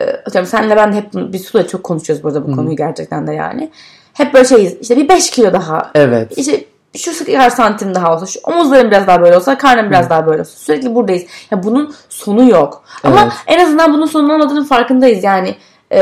e, 0.00 0.04
atıyorum 0.04 0.50
senle 0.50 0.76
ben 0.76 0.92
de 0.92 0.96
hep 0.96 1.14
bir 1.14 1.38
süre 1.38 1.66
çok 1.66 1.82
konuşuyoruz 1.84 2.24
burada 2.24 2.48
bu 2.48 2.56
konuyu 2.56 2.76
gerçekten 2.76 3.26
de 3.26 3.34
yani. 3.34 3.70
Hep 4.12 4.34
böyle 4.34 4.44
şeyiz. 4.48 4.76
İşte 4.80 4.96
bir 4.96 5.08
5 5.08 5.30
kilo 5.30 5.52
daha. 5.52 5.90
Evet. 5.94 6.32
İşte 6.38 6.64
şu 6.96 7.24
kadar 7.26 7.50
santim 7.50 7.94
daha 7.94 8.14
olsa, 8.14 8.26
şu 8.26 8.40
omuzlarım 8.44 8.90
biraz 8.90 9.06
daha 9.06 9.22
böyle 9.22 9.36
olsa, 9.36 9.58
karnım 9.58 9.90
biraz 9.90 10.10
daha 10.10 10.26
böyle 10.26 10.40
olsa. 10.40 10.58
Sürekli 10.58 10.94
buradayız. 10.94 11.22
Ya 11.50 11.62
bunun 11.62 11.94
sonu 12.08 12.50
yok. 12.50 12.84
Ama 13.02 13.20
Evet. 13.22 13.32
en 13.46 13.64
azından 13.64 13.92
bunun 13.94 14.06
sonunun 14.06 14.34
olmadığının 14.34 14.64
farkındayız 14.64 15.24
yani. 15.24 15.54
E, 15.92 16.00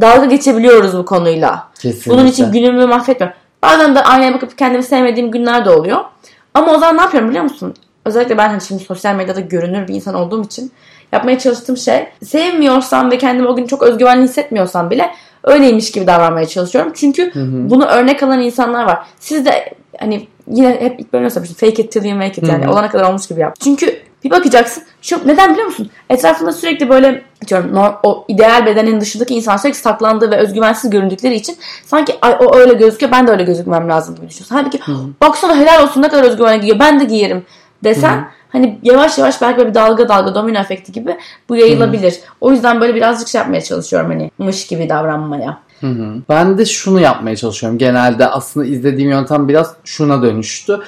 dalga 0.00 0.24
geçebiliyoruz 0.24 0.98
bu 0.98 1.04
konuyla. 1.04 1.68
Kesinlikle. 1.80 2.10
Bunun 2.12 2.26
için 2.26 2.52
günümü 2.52 2.86
mahvetmiyorum. 2.86 3.36
Bazen 3.62 3.94
de 3.94 4.02
aynaya 4.02 4.34
bakıp 4.34 4.58
kendimi 4.58 4.82
sevmediğim 4.82 5.30
günler 5.30 5.64
de 5.64 5.70
oluyor. 5.70 5.98
Ama 6.54 6.72
o 6.72 6.78
zaman 6.78 6.96
ne 6.96 7.00
yapıyorum 7.00 7.28
biliyor 7.28 7.44
musun? 7.44 7.74
Özellikle 8.04 8.38
ben 8.38 8.48
hani 8.48 8.60
şimdi 8.60 8.84
sosyal 8.84 9.14
medyada 9.14 9.40
görünür 9.40 9.88
bir 9.88 9.94
insan 9.94 10.14
olduğum 10.14 10.44
için 10.44 10.72
yapmaya 11.12 11.38
çalıştığım 11.38 11.76
şey 11.76 12.08
sevmiyorsam 12.24 13.10
ve 13.10 13.18
kendimi 13.18 13.48
o 13.48 13.56
gün 13.56 13.66
çok 13.66 13.82
özgüvenli 13.82 14.22
hissetmiyorsam 14.24 14.90
bile 14.90 15.10
öyleymiş 15.44 15.92
gibi 15.92 16.06
davranmaya 16.06 16.46
çalışıyorum. 16.46 16.92
Çünkü 16.94 17.32
bunu 17.70 17.86
örnek 17.86 18.22
alan 18.22 18.40
insanlar 18.40 18.84
var. 18.84 18.98
Siz 19.18 19.46
de 19.46 19.74
hani 19.98 20.28
yine 20.50 20.80
hep 20.80 21.00
ilk 21.00 21.12
bölümde 21.12 21.30
söylemiştim. 21.30 21.68
Fake 21.68 21.82
it 21.82 21.92
till 21.92 22.04
you 22.04 22.18
make 22.18 22.40
it 22.40 22.48
yani 22.48 22.68
olana 22.68 22.90
kadar 22.90 23.08
olmuş 23.08 23.26
gibi 23.26 23.40
yap. 23.40 23.54
Çünkü 23.60 24.00
bir 24.24 24.30
bakacaksın. 24.30 24.82
Şu, 25.02 25.28
neden 25.28 25.52
biliyor 25.52 25.66
musun? 25.66 25.90
Etrafında 26.10 26.52
sürekli 26.52 26.88
böyle 26.88 27.22
diyorum 27.48 27.78
o 28.02 28.24
ideal 28.28 28.66
bedenin 28.66 29.00
dışındaki 29.00 29.34
insan 29.34 29.56
sürekli 29.56 29.78
saklandığı 29.78 30.30
ve 30.30 30.36
özgüvensiz 30.36 30.90
göründükleri 30.90 31.34
için 31.34 31.56
sanki 31.86 32.14
Ay, 32.22 32.36
o 32.40 32.56
öyle 32.56 32.72
gözüküyor 32.72 33.12
ben 33.12 33.26
de 33.26 33.30
öyle 33.30 33.42
gözükmem 33.42 33.88
lazım 33.88 34.16
gibi 34.16 34.28
düşünüyorsun. 34.28 34.56
Halbuki 34.56 34.80
baksana 35.22 35.56
helal 35.56 35.82
olsun 35.82 36.02
ne 36.02 36.08
kadar 36.08 36.22
özgüvenli 36.22 36.60
giyiyor 36.60 36.78
ben 36.78 37.00
de 37.00 37.04
giyerim 37.04 37.44
desen 37.84 38.28
hani 38.48 38.78
yavaş 38.82 39.18
yavaş 39.18 39.42
belki 39.42 39.58
böyle 39.58 39.68
bir 39.68 39.74
dalga 39.74 40.08
dalga 40.08 40.34
domino 40.34 40.58
efekti 40.58 40.92
gibi 40.92 41.16
bu 41.48 41.56
yayılabilir. 41.56 42.20
O 42.40 42.52
yüzden 42.52 42.80
böyle 42.80 42.94
birazcık 42.94 43.28
şey 43.28 43.38
yapmaya 43.38 43.60
çalışıyorum 43.60 44.10
hani 44.10 44.30
mış 44.38 44.66
gibi 44.66 44.88
davranmaya. 44.88 45.58
Hı 45.80 45.86
hı. 45.86 46.14
Ben 46.28 46.58
de 46.58 46.64
şunu 46.64 47.00
yapmaya 47.00 47.36
çalışıyorum. 47.36 47.78
Genelde 47.78 48.26
aslında 48.26 48.66
izlediğim 48.66 49.10
yöntem 49.10 49.48
biraz 49.48 49.74
şuna 49.84 50.22
dönüştü. 50.22 50.80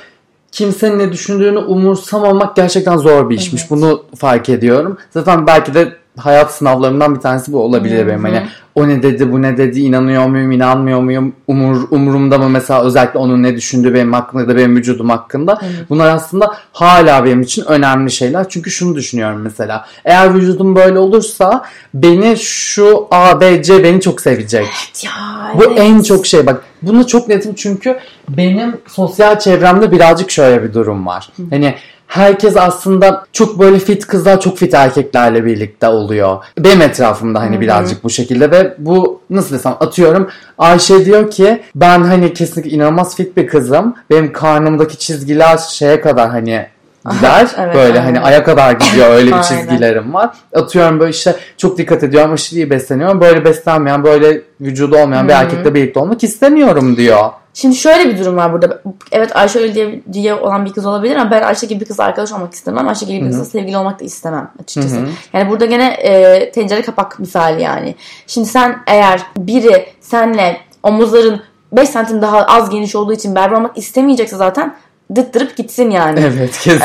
Kimsenin 0.52 0.98
ne 0.98 1.12
düşündüğünü 1.12 1.58
umursamamak 1.58 2.56
gerçekten 2.56 2.96
zor 2.96 3.30
bir 3.30 3.36
işmiş. 3.36 3.70
Bunu 3.70 4.04
fark 4.18 4.48
ediyorum. 4.48 4.98
Zaten 5.10 5.46
belki 5.46 5.74
de 5.74 6.01
hayat 6.18 6.54
sınavlarımdan 6.54 7.14
bir 7.14 7.20
tanesi 7.20 7.52
bu 7.52 7.62
olabilir 7.62 8.06
benim. 8.06 8.24
Hani 8.24 8.42
o 8.74 8.88
ne 8.88 9.02
dedi, 9.02 9.32
bu 9.32 9.42
ne 9.42 9.56
dedi, 9.56 9.80
inanıyor 9.80 10.26
muyum, 10.26 10.52
inanmıyor 10.52 11.00
muyum, 11.00 11.32
umur, 11.46 11.86
umurumda 11.90 12.38
mı 12.38 12.48
mesela 12.48 12.82
özellikle 12.82 13.18
onun 13.18 13.42
ne 13.42 13.56
düşündüğü 13.56 13.94
benim 13.94 14.12
hakkında 14.12 14.48
da 14.48 14.56
benim 14.56 14.76
vücudum 14.76 15.10
hakkında. 15.10 15.60
Bunlar 15.90 16.14
aslında 16.14 16.54
hala 16.72 17.24
benim 17.24 17.40
için 17.40 17.64
önemli 17.64 18.10
şeyler. 18.10 18.48
Çünkü 18.48 18.70
şunu 18.70 18.94
düşünüyorum 18.94 19.40
mesela. 19.40 19.86
Eğer 20.04 20.34
vücudum 20.34 20.76
böyle 20.76 20.98
olursa 20.98 21.64
beni 21.94 22.36
şu 22.38 23.06
A, 23.10 23.40
B, 23.40 23.62
C 23.62 23.84
beni 23.84 24.00
çok 24.00 24.20
sevecek. 24.20 24.66
Ya 25.04 25.10
Bu 25.54 25.64
evet. 25.64 25.78
en 25.80 26.02
çok 26.02 26.26
şey 26.26 26.46
bak. 26.46 26.62
Bunu 26.82 27.06
çok 27.06 27.28
netim 27.28 27.54
çünkü 27.54 27.98
benim 28.28 28.76
sosyal 28.86 29.38
çevremde 29.38 29.92
birazcık 29.92 30.30
şöyle 30.30 30.62
bir 30.62 30.74
durum 30.74 31.06
var. 31.06 31.28
Hani 31.50 31.74
herkes 32.12 32.56
aslında 32.56 33.24
çok 33.32 33.58
böyle 33.58 33.78
fit 33.78 34.06
kızlar 34.06 34.40
çok 34.40 34.58
fit 34.58 34.74
erkeklerle 34.74 35.44
birlikte 35.44 35.88
oluyor. 35.88 36.44
Benim 36.58 36.82
etrafımda 36.82 37.40
hani 37.40 37.60
birazcık 37.60 38.04
bu 38.04 38.10
şekilde 38.10 38.50
ve 38.50 38.74
bu 38.78 39.20
nasıl 39.30 39.54
desem 39.54 39.76
atıyorum 39.80 40.28
Ayşe 40.58 41.04
diyor 41.04 41.30
ki 41.30 41.62
ben 41.74 42.00
hani 42.00 42.34
kesinlikle 42.34 42.70
inanılmaz 42.70 43.16
fit 43.16 43.36
bir 43.36 43.46
kızım. 43.46 43.94
Benim 44.10 44.32
karnımdaki 44.32 44.98
çizgiler 44.98 45.56
şeye 45.56 46.00
kadar 46.00 46.30
hani 46.30 46.66
gider. 47.10 47.48
Evet, 47.58 47.74
böyle 47.74 48.00
aynen. 48.00 48.14
hani 48.14 48.20
aya 48.20 48.44
kadar 48.44 48.72
gidiyor 48.72 49.10
öyle 49.10 49.36
bir 49.36 49.42
çizgilerim 49.48 50.14
var. 50.14 50.30
Atıyorum 50.54 51.00
böyle 51.00 51.10
işte 51.10 51.36
çok 51.56 51.78
dikkat 51.78 52.04
ediyorum 52.04 52.32
aşırı 52.32 52.60
iyi 52.60 52.70
besleniyorum. 52.70 53.20
Böyle 53.20 53.44
beslenmeyen 53.44 54.04
böyle 54.04 54.42
vücudu 54.60 54.96
olmayan 54.96 55.28
bir 55.28 55.32
erkekle 55.32 55.74
birlikte 55.74 56.00
olmak 56.00 56.24
istemiyorum 56.24 56.96
diyor. 56.96 57.30
Şimdi 57.54 57.76
şöyle 57.76 58.08
bir 58.08 58.18
durum 58.18 58.36
var 58.36 58.52
burada. 58.52 58.82
Evet 59.12 59.36
Ayşe 59.36 59.58
öyle 59.58 59.74
diye, 59.74 60.02
diye 60.12 60.34
olan 60.34 60.64
bir 60.64 60.72
kız 60.72 60.86
olabilir 60.86 61.16
ama 61.16 61.30
ben 61.30 61.42
Ayşe 61.42 61.66
gibi 61.66 61.80
bir 61.80 61.84
kızla 61.84 62.04
arkadaş 62.04 62.32
olmak 62.32 62.54
istemem. 62.54 62.88
Ayşe 62.88 63.06
gibi 63.06 63.20
bir 63.20 63.30
kızla 63.30 63.44
sevgili 63.44 63.76
olmak 63.76 64.00
da 64.00 64.04
istemem 64.04 64.50
açıkçası. 64.62 64.96
Yani 65.32 65.50
burada 65.50 65.64
gene 65.64 65.88
e, 65.88 66.50
tencere 66.50 66.82
kapak 66.82 67.18
misali 67.18 67.62
yani. 67.62 67.94
Şimdi 68.26 68.48
sen 68.48 68.78
eğer 68.86 69.20
biri 69.36 69.86
senle 70.00 70.56
omuzların 70.82 71.42
5 71.72 71.88
santim 71.88 72.22
daha 72.22 72.38
az 72.38 72.70
geniş 72.70 72.96
olduğu 72.96 73.12
için 73.12 73.34
berber 73.34 73.56
olmak 73.56 73.78
istemeyecekse 73.78 74.36
zaten 74.36 74.74
dıttırıp 75.14 75.56
gitsin 75.56 75.90
yani. 75.90 76.20
Evet 76.20 76.58
kesinlikle. 76.58 76.82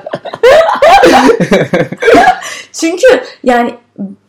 Çünkü 2.80 3.06
yani 3.44 3.74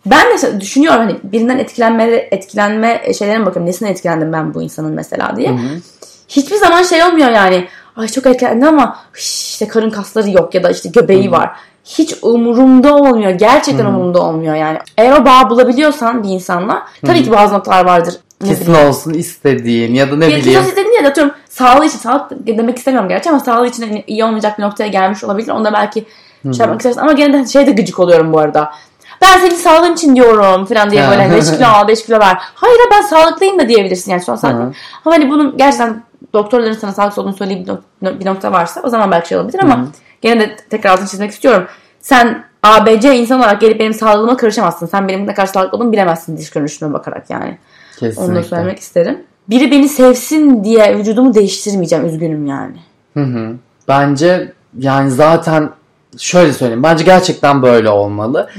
ben 0.06 0.38
de 0.38 0.62
düşünüyorum 0.62 1.00
hani 1.00 1.18
birinden 1.24 1.58
etkilenme 1.58 2.04
etkilenme 2.32 3.14
şeylerine 3.18 3.46
bakıyorum. 3.46 3.70
Nesine 3.70 3.90
etkilendim 3.90 4.34
ben 4.34 4.54
bu 4.54 4.62
insanın 4.62 4.94
mesela 4.94 5.36
diye. 5.38 5.60
Hiçbir 6.30 6.56
zaman 6.56 6.84
şey 6.84 7.04
olmuyor 7.04 7.32
yani. 7.32 7.68
Ay 7.96 8.08
çok 8.08 8.26
etkilendim 8.26 8.68
ama 8.68 9.00
işte 9.18 9.68
karın 9.68 9.90
kasları 9.90 10.30
yok 10.30 10.56
ya 10.56 10.64
da 10.64 10.70
işte 10.70 10.90
göbeği 10.90 11.32
var. 11.32 11.52
Hiç 11.86 12.16
umurumda 12.22 12.96
olmuyor. 12.96 13.32
Gerçekten 13.32 13.86
umurumda 13.86 14.22
olmuyor 14.22 14.56
yani. 14.56 14.78
Eğer 14.98 15.12
o 15.12 15.26
bağ 15.26 15.50
bulabiliyorsan 15.50 16.24
bir 16.24 16.30
insanla 16.30 16.88
tabii 17.06 17.24
ki 17.24 17.32
bazı 17.32 17.54
noktalar 17.54 17.86
vardır. 17.86 18.16
Kesin 18.46 18.74
olsun 18.74 19.14
istediğin 19.14 19.94
ya 19.94 20.12
da 20.12 20.16
ne 20.16 20.28
bir 20.28 20.36
bileyim. 20.36 20.64
kez 20.64 20.76
dedin 20.76 20.98
ya 20.98 21.04
da 21.04 21.08
atıyorum 21.08 21.34
sağlığı 21.50 21.86
için 21.86 21.98
sağlık 21.98 22.48
demek 22.48 22.78
istemiyorum 22.78 23.10
gerçi 23.10 23.30
ama 23.30 23.40
sağlığı 23.40 23.68
için 23.68 23.84
hani 23.84 24.04
iyi 24.08 24.24
olmayacak 24.24 24.58
bir 24.58 24.64
noktaya 24.64 24.88
gelmiş 24.88 25.24
olabilir. 25.24 25.50
Onda 25.50 25.74
belki 25.74 26.06
şey 26.44 26.52
yapmak 26.60 26.80
istersin 26.80 27.00
ama 27.02 27.12
gene 27.12 27.34
de 27.34 27.48
şey 27.48 27.68
de 27.68 27.72
gıcık 27.72 28.00
oluyorum 28.00 28.34
bu 28.34 28.40
arada. 28.40 28.72
Ben 29.22 29.40
senin 29.40 29.56
sağlığın 29.56 29.94
için 29.94 30.16
diyorum 30.16 30.66
falan 30.66 30.90
diye 30.90 31.08
böyle 31.10 31.24
Ha. 31.28 31.36
5 31.36 31.52
kilo 31.52 31.68
al 31.68 31.88
5 31.88 32.06
kilo 32.06 32.20
ver. 32.20 32.38
Hayır 32.56 32.80
ben 32.92 33.02
sağlıklıyım 33.02 33.60
da 33.60 33.68
diyebilirsin 33.68 34.12
yani 34.12 34.22
son 34.22 34.36
saatte. 34.36 34.58
Hı. 34.58 34.72
Ama 35.06 35.16
hani 35.16 35.30
bunun 35.30 35.58
gerçekten 35.58 36.04
doktorların 36.34 36.74
sana 36.74 36.92
sağlıksız 36.92 37.20
olduğunu 37.20 37.34
söylediği 37.38 37.66
bir 37.68 37.72
nok- 38.08 38.20
bir 38.20 38.26
nokta 38.26 38.52
varsa 38.52 38.82
o 38.84 38.90
zaman 38.90 39.12
belki 39.12 39.28
şey 39.28 39.38
olabilir 39.38 39.60
ama 39.64 39.86
gene 40.22 40.40
de 40.42 40.56
tekrar 40.70 40.92
altını 40.92 41.08
çizmek 41.08 41.32
istiyorum. 41.32 41.68
Sen 42.00 42.44
ABC 42.64 43.16
insan 43.16 43.40
olarak 43.40 43.62
gelip 43.62 43.80
benim 43.80 43.94
sağlığıma 43.94 44.38
karışamazsın. 44.38 44.86
Sen 44.86 45.08
benim 45.08 45.28
ne 45.28 45.34
kadar 45.34 45.48
sağlıklı 45.48 45.78
olduğumu 45.78 45.92
bilemezsin 45.92 46.38
dış 46.38 46.50
görünüşüme 46.50 46.94
bakarak 46.94 47.30
yani. 47.30 47.58
Onu 48.02 48.10
da 48.10 48.14
Kesinlikle. 48.16 48.44
söylemek 48.44 48.80
isterim. 48.80 49.24
Biri 49.50 49.72
beni 49.72 49.90
sevsin 49.90 50.64
diye 50.64 50.98
vücudumu 50.98 51.34
değiştirmeyeceğim. 51.34 52.06
Üzgünüm 52.06 52.48
yani. 52.48 52.76
Hı 53.14 53.24
hı. 53.24 53.56
Bence 53.88 54.54
yani 54.78 55.12
zaten 55.12 55.70
şöyle 56.18 56.54
söyleyeyim. 56.54 56.84
Bence 56.84 57.04
gerçekten 57.04 57.62
böyle 57.62 57.90
olmalı. 57.90 58.50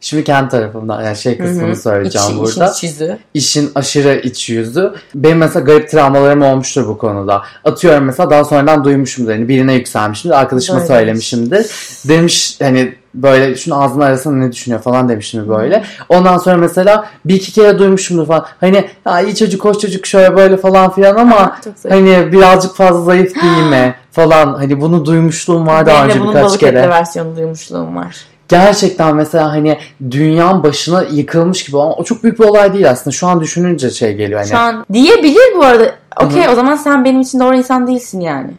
Şimdi 0.00 0.24
kendi 0.24 0.48
tarafımdan 0.48 1.02
yani 1.04 1.16
şey 1.16 1.38
kısmını 1.38 1.76
söyleyeceğim 1.76 2.28
İç- 2.30 2.36
burada. 2.38 2.72
işin 2.72 2.88
yüzü. 2.88 3.18
işin 3.34 3.70
aşırı 3.74 4.20
iç 4.24 4.48
yüzü. 4.50 4.92
Benim 5.14 5.38
mesela 5.38 5.64
garip 5.64 5.90
travmalarım 5.90 6.42
olmuştur 6.42 6.88
bu 6.88 6.98
konuda. 6.98 7.42
Atıyorum 7.64 8.04
mesela 8.04 8.30
daha 8.30 8.44
sonradan 8.44 8.84
duymuşumdur. 8.84 9.30
Hani 9.32 9.48
birine 9.48 9.74
yükselmişimdir. 9.74 10.36
Arkadaşıma 10.36 10.78
Böyle. 10.78 10.88
söylemişimdir. 10.88 11.66
Demiş 12.08 12.56
hani 12.62 12.94
böyle 13.14 13.56
şunu 13.56 13.82
ağzının 13.82 14.00
arasında 14.04 14.36
ne 14.36 14.52
düşünüyor 14.52 14.82
falan 14.82 15.08
demişimdir 15.08 15.48
böyle. 15.48 15.84
Ondan 16.08 16.38
sonra 16.38 16.56
mesela 16.56 17.06
bir 17.24 17.34
iki 17.34 17.52
kere 17.52 17.78
duymuşumdur 17.78 18.26
falan. 18.26 18.46
Hani 18.60 18.88
ya 19.06 19.20
iyi 19.20 19.36
çocuk 19.36 19.64
hoş 19.64 19.78
çocuk 19.78 20.06
şöyle 20.06 20.36
böyle 20.36 20.56
falan 20.56 20.92
filan 20.94 21.16
ama 21.16 21.58
hani 21.88 22.32
birazcık 22.32 22.74
fazla 22.76 23.00
zayıf 23.02 23.34
değil 23.34 23.66
mi 23.70 23.94
falan. 24.18 24.54
Hani 24.54 24.80
bunu 24.80 25.04
duymuşluğum 25.04 25.66
var 25.66 25.86
daha 25.86 25.96
Benim 25.96 26.10
önce 26.10 26.20
bunun 26.20 26.34
birkaç 26.34 26.58
kere 26.58 26.78
etli 26.78 26.90
versiyonu 26.90 27.36
duymuşluğum 27.36 27.96
var. 27.96 28.16
gerçekten 28.48 29.16
mesela 29.16 29.50
hani 29.52 29.78
dünyanın 30.10 30.62
başına 30.62 31.02
yıkılmış 31.02 31.64
gibi 31.64 31.76
ama 31.78 31.92
o 31.94 32.04
çok 32.04 32.22
büyük 32.22 32.38
bir 32.38 32.44
olay 32.44 32.72
değil 32.74 32.90
aslında. 32.90 33.10
Şu 33.14 33.26
an 33.26 33.40
düşününce 33.40 33.90
şey 33.90 34.14
geliyor 34.14 34.40
hani. 34.40 34.50
Şu 34.50 34.58
an 34.58 34.84
diyebilir 34.92 35.56
bu 35.56 35.64
arada. 35.64 35.90
Okey 36.24 36.48
o 36.48 36.54
zaman 36.54 36.76
sen 36.76 37.04
benim 37.04 37.20
için 37.20 37.40
doğru 37.40 37.56
insan 37.56 37.86
değilsin 37.86 38.20
yani. 38.20 38.50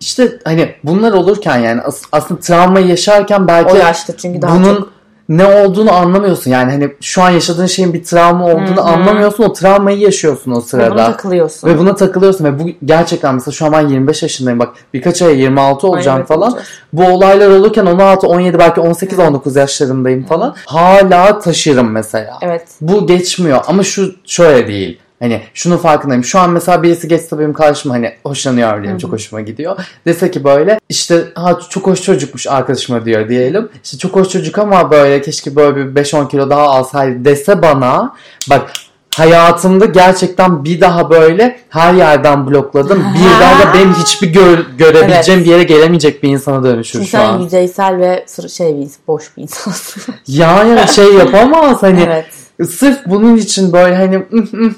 İşte 0.00 0.32
hani 0.44 0.74
bunlar 0.84 1.12
olurken 1.12 1.58
yani 1.58 1.80
as- 1.80 2.02
aslında 2.12 2.40
travmayı 2.40 2.86
yaşarken 2.86 3.48
belki 3.48 3.72
O 3.72 3.76
yaşta 3.76 4.16
çünkü 4.16 4.42
daha 4.42 4.54
bunun 4.56 4.74
çok. 4.76 4.92
Ne 5.28 5.46
olduğunu 5.46 5.92
anlamıyorsun. 5.92 6.50
Yani 6.50 6.72
hani 6.72 6.90
şu 7.00 7.22
an 7.22 7.30
yaşadığın 7.30 7.66
şeyin 7.66 7.94
bir 7.94 8.04
travma 8.04 8.44
olduğunu 8.44 8.86
anlamıyorsun. 8.86 9.44
O 9.44 9.52
travmayı 9.52 9.98
yaşıyorsun 9.98 10.52
o 10.52 10.56
Ve 10.56 10.60
sırada. 10.60 10.90
buna 10.90 11.06
takılıyorsun. 11.06 11.68
Ve 11.68 11.78
buna 11.78 11.94
takılıyorsun 11.94 12.44
ve 12.44 12.58
bu 12.58 12.62
gerçekten 12.84 13.34
mesela 13.34 13.52
şu 13.52 13.66
an 13.66 13.72
ben 13.72 13.88
25 13.88 14.22
yaşındayım 14.22 14.58
bak 14.58 14.68
birkaç 14.94 15.22
aya 15.22 15.30
26 15.30 15.88
olacağım 15.88 16.18
evet, 16.18 16.28
falan. 16.28 16.48
olacağız. 16.48 16.66
Bu 16.92 17.04
olaylar 17.04 17.48
olurken 17.48 17.86
16, 17.86 18.26
17 18.26 18.58
belki 18.58 18.80
18, 18.80 19.18
19 19.18 19.56
yaşlarındayım 19.56 20.24
falan. 20.24 20.54
Hala 20.66 21.38
taşırım 21.38 21.90
mesela. 21.90 22.38
Evet. 22.42 22.68
Bu 22.80 23.06
geçmiyor 23.06 23.64
ama 23.66 23.82
şu 23.82 24.14
şöyle 24.24 24.68
değil. 24.68 24.98
Hani 25.20 25.42
şunun 25.54 25.76
farkındayım. 25.76 26.24
Şu 26.24 26.38
an 26.38 26.50
mesela 26.50 26.82
birisi 26.82 27.08
geçse 27.08 27.38
benim 27.38 27.52
karşıma 27.52 27.94
hani 27.94 28.12
hoşlanıyor 28.22 28.82
diyelim. 28.82 28.98
Çok 28.98 29.12
hoşuma 29.12 29.40
gidiyor. 29.40 29.76
Dese 30.06 30.30
ki 30.30 30.44
böyle 30.44 30.80
işte 30.88 31.24
ha 31.34 31.58
çok 31.70 31.86
hoş 31.86 32.02
çocukmuş 32.02 32.46
arkadaşıma 32.46 33.04
diyor 33.04 33.28
diyelim. 33.28 33.68
İşte 33.84 33.98
çok 33.98 34.16
hoş 34.16 34.28
çocuk 34.28 34.58
ama 34.58 34.90
böyle 34.90 35.20
keşke 35.22 35.56
böyle 35.56 35.76
bir 35.94 36.02
5-10 36.02 36.28
kilo 36.28 36.50
daha 36.50 36.62
alsaydı 36.62 37.24
dese 37.24 37.62
bana. 37.62 38.14
Bak 38.50 38.70
hayatımda 39.16 39.84
gerçekten 39.86 40.64
bir 40.64 40.80
daha 40.80 41.10
böyle 41.10 41.60
her 41.68 41.94
yerden 41.94 42.46
blokladım. 42.46 42.98
Bir 43.14 43.40
daha 43.40 43.60
da 43.68 43.74
benim 43.74 43.94
hiçbir 43.94 44.28
gör- 44.32 44.64
görebileceğim 44.78 45.38
Evet. 45.40 45.46
bir 45.46 45.50
yere 45.52 45.62
gelemeyecek 45.62 46.22
bir 46.22 46.28
insana 46.28 46.64
dönüşür 46.64 46.92
Çünkü 46.92 47.04
şu 47.04 47.10
sen 47.10 47.24
an. 47.24 47.38
yüzeysel 47.40 47.98
ve 47.98 48.24
şey 48.48 48.76
bir 48.76 48.88
boş 49.08 49.36
bir 49.36 49.42
insansın. 49.42 50.14
Yani 50.28 50.88
şey 50.88 51.14
yapamaz 51.14 51.82
hani 51.82 52.00
evet. 52.06 52.26
Sırf 52.64 53.06
bunun 53.06 53.36
için 53.36 53.72
böyle 53.72 53.96
hani 53.96 54.22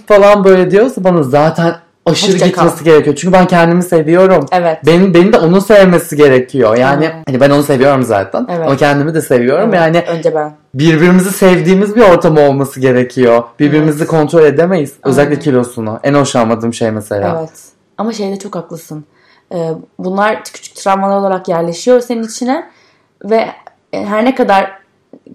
falan 0.07 0.45
böyle 0.45 0.71
diyorsa 0.71 1.05
bana 1.05 1.23
zaten 1.23 1.75
aşırı 2.07 2.33
Hoşça 2.33 2.53
kal. 2.53 2.65
gitmesi 2.65 2.85
gerekiyor. 2.85 3.17
Çünkü 3.17 3.33
ben 3.33 3.47
kendimi 3.47 3.83
seviyorum. 3.83 4.47
Evet. 4.53 4.79
Benim, 4.87 5.15
beni 5.15 5.33
de 5.33 5.39
onu 5.39 5.61
sevmesi 5.61 6.17
gerekiyor. 6.17 6.77
Yani 6.77 7.05
Evet. 7.05 7.17
hani 7.27 7.41
ben 7.41 7.51
onu 7.51 7.63
seviyorum 7.63 8.03
zaten. 8.03 8.47
Evet. 8.51 8.67
Ama 8.67 8.77
kendimi 8.77 9.15
de 9.15 9.21
seviyorum. 9.21 9.69
Evet. 9.75 9.81
Yani 9.81 10.05
Önce 10.19 10.35
ben. 10.35 10.53
birbirimizi 10.75 11.31
sevdiğimiz 11.33 11.97
bir 11.97 12.01
ortam 12.03 12.39
olması 12.39 12.81
gerekiyor. 12.81 13.43
Birbirimizi 13.59 14.07
kontrol 14.07 14.43
edemeyiz. 14.43 14.93
Özellikle 15.05 15.31
Aynen. 15.33 15.43
kilosunu. 15.43 16.01
En 16.03 16.15
hoşlanmadığım 16.15 16.75
şey 16.75 16.91
mesela. 16.91 17.37
Evet. 17.41 17.53
Ama 17.99 18.13
şeyde 18.13 18.39
çok 18.39 18.55
haklısın. 18.57 19.05
Ee, 19.55 19.71
bunlar 19.99 20.45
küçük 20.45 20.77
travmalar 20.77 21.17
olarak 21.17 21.49
yerleşiyor 21.49 22.01
senin 22.01 22.23
içine 22.23 22.71
ve 23.25 23.49
her 23.93 24.25
ne 24.25 24.35
kadar 24.35 24.71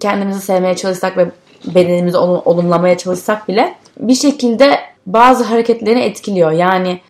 kendimizi 0.00 0.40
sevmeye 0.40 0.76
çalışsak 0.76 1.16
ve 1.16 1.26
bedenimizi 1.66 2.16
olum- 2.16 2.42
olumlamaya 2.44 2.98
çalışsak 2.98 3.48
bile 3.48 3.74
bir 3.98 4.14
şekilde 4.14 4.78
bazı 5.06 5.44
hareketlerini 5.44 6.00
etkiliyor. 6.00 6.50
Yani 6.52 7.00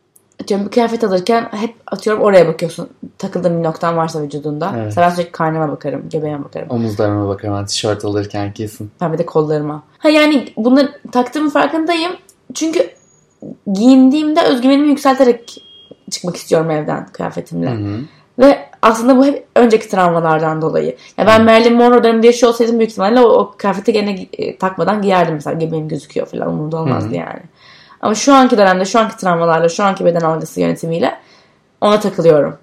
atıyorum 0.43 0.67
bir 0.67 0.71
kıyafet 0.71 1.05
alırken 1.05 1.49
hep 1.51 1.75
atıyorum 1.87 2.23
oraya 2.23 2.49
bakıyorsun. 2.49 2.89
Takıldığın 3.19 3.59
bir 3.59 3.65
noktan 3.65 3.97
varsa 3.97 4.23
vücudunda. 4.23 4.73
Evet. 4.75 4.85
Mesela 4.85 5.09
ben 5.09 5.15
sürekli 5.15 5.33
karnıma 5.33 5.69
bakarım, 5.69 6.09
göbeğime 6.13 6.45
bakarım. 6.45 6.71
Omuzlarıma 6.71 7.29
bakarım. 7.29 7.55
Ben 7.55 7.67
tişört 7.67 8.05
alırken 8.05 8.53
kesin. 8.53 8.91
Ben 9.01 9.13
bir 9.13 9.19
de 9.19 9.27
kollarıma. 9.27 9.83
Ha 9.99 10.09
yani 10.09 10.53
bunları 10.57 10.93
taktığımın 11.13 11.51
farkındayım. 11.51 12.13
Çünkü 12.55 12.91
giyindiğimde 13.73 14.43
özgüvenimi 14.43 14.89
yükselterek 14.89 15.65
çıkmak 16.11 16.37
istiyorum 16.37 16.71
evden 16.71 17.07
kıyafetimle. 17.07 17.71
Hı 17.71 17.75
hı. 17.75 18.01
Ve 18.39 18.59
aslında 18.85 19.17
bu 19.17 19.25
hep 19.27 19.47
önceki 19.57 19.89
travmalardan 19.89 20.63
dolayı. 20.63 20.97
Ya 21.19 21.27
ben 21.27 21.45
Marilyn 21.45 21.77
Monroe 21.77 22.05
döneminde 22.05 22.27
yaşıyor 22.27 22.53
olsaydım 22.53 22.79
büyük 22.79 22.91
ihtimalle 22.91 23.21
o, 23.21 23.25
o 23.25 23.55
kıyafeti 23.57 23.93
gene 23.93 24.27
e, 24.33 24.59
takmadan 24.59 25.03
giyerdim 25.03 25.35
mesela. 25.35 25.59
Göbeğim 25.59 25.89
gözüküyor 25.89 26.27
falan 26.27 26.49
umurumda 26.49 26.77
olmazdı 26.77 27.11
Hı. 27.11 27.15
yani. 27.15 27.41
Ama 28.01 28.15
şu 28.15 28.35
anki 28.35 28.59
dönemde, 28.59 28.85
şu 28.85 28.99
anki 28.99 29.17
travmalarla, 29.17 29.69
şu 29.69 29.85
anki 29.85 30.05
beden 30.05 30.21
algısı 30.21 30.61
yönetimiyle 30.61 31.19
ona 31.81 32.01
takılıyorum. 32.01 32.59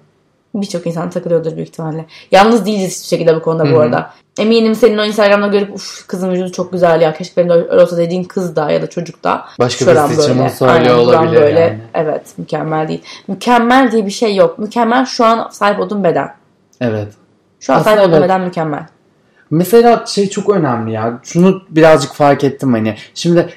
Birçok 0.54 0.86
insan 0.86 1.10
takılıyordur 1.10 1.56
büyük 1.56 1.68
ihtimalle. 1.68 2.06
Yalnız 2.30 2.66
değiliz 2.66 2.96
hiçbir 2.96 3.16
şekilde 3.16 3.36
bu 3.36 3.42
konuda 3.42 3.64
Hı 3.64 3.72
bu 3.72 3.76
hı. 3.76 3.80
arada. 3.80 4.12
Eminim 4.38 4.74
senin 4.74 4.98
o 4.98 5.04
Instagram'da 5.04 5.46
görüp 5.46 5.74
uf 5.74 6.06
kızın 6.06 6.30
vücudu 6.30 6.52
çok 6.52 6.72
güzel 6.72 7.00
ya 7.00 7.14
keşke 7.14 7.36
benim 7.36 7.48
de 7.48 7.52
öyle 7.52 7.82
olsa 7.82 7.96
dediğin 7.96 8.24
kız 8.24 8.56
da 8.56 8.70
ya 8.70 8.82
da 8.82 8.90
çocuk 8.90 9.24
da. 9.24 9.44
Başka 9.58 9.84
şuram 9.84 10.10
birisi 10.10 10.32
için 10.32 10.66
aynen, 10.66 10.84
buram 10.84 10.98
olabilir 10.98 11.40
böyle. 11.40 11.60
yani. 11.60 11.78
Evet 11.94 12.22
mükemmel 12.38 12.88
değil. 12.88 13.02
Mükemmel 13.28 13.92
diye 13.92 14.06
bir 14.06 14.10
şey 14.10 14.36
yok. 14.36 14.58
Mükemmel 14.58 15.04
şu 15.06 15.24
an 15.24 15.48
sahip 15.52 15.80
olduğum 15.80 16.04
beden. 16.04 16.34
Evet. 16.80 17.08
Şu 17.60 17.72
an 17.72 17.78
Aslında 17.78 17.96
sahip 17.96 18.08
olduğum 18.08 18.16
evet. 18.16 18.24
beden 18.24 18.40
mükemmel. 18.40 18.86
Mesela 19.50 20.04
şey 20.06 20.28
çok 20.30 20.50
önemli 20.50 20.92
ya. 20.92 21.20
Şunu 21.22 21.62
birazcık 21.70 22.12
fark 22.12 22.44
ettim 22.44 22.72
hani. 22.72 22.96
Şimdi 23.14 23.48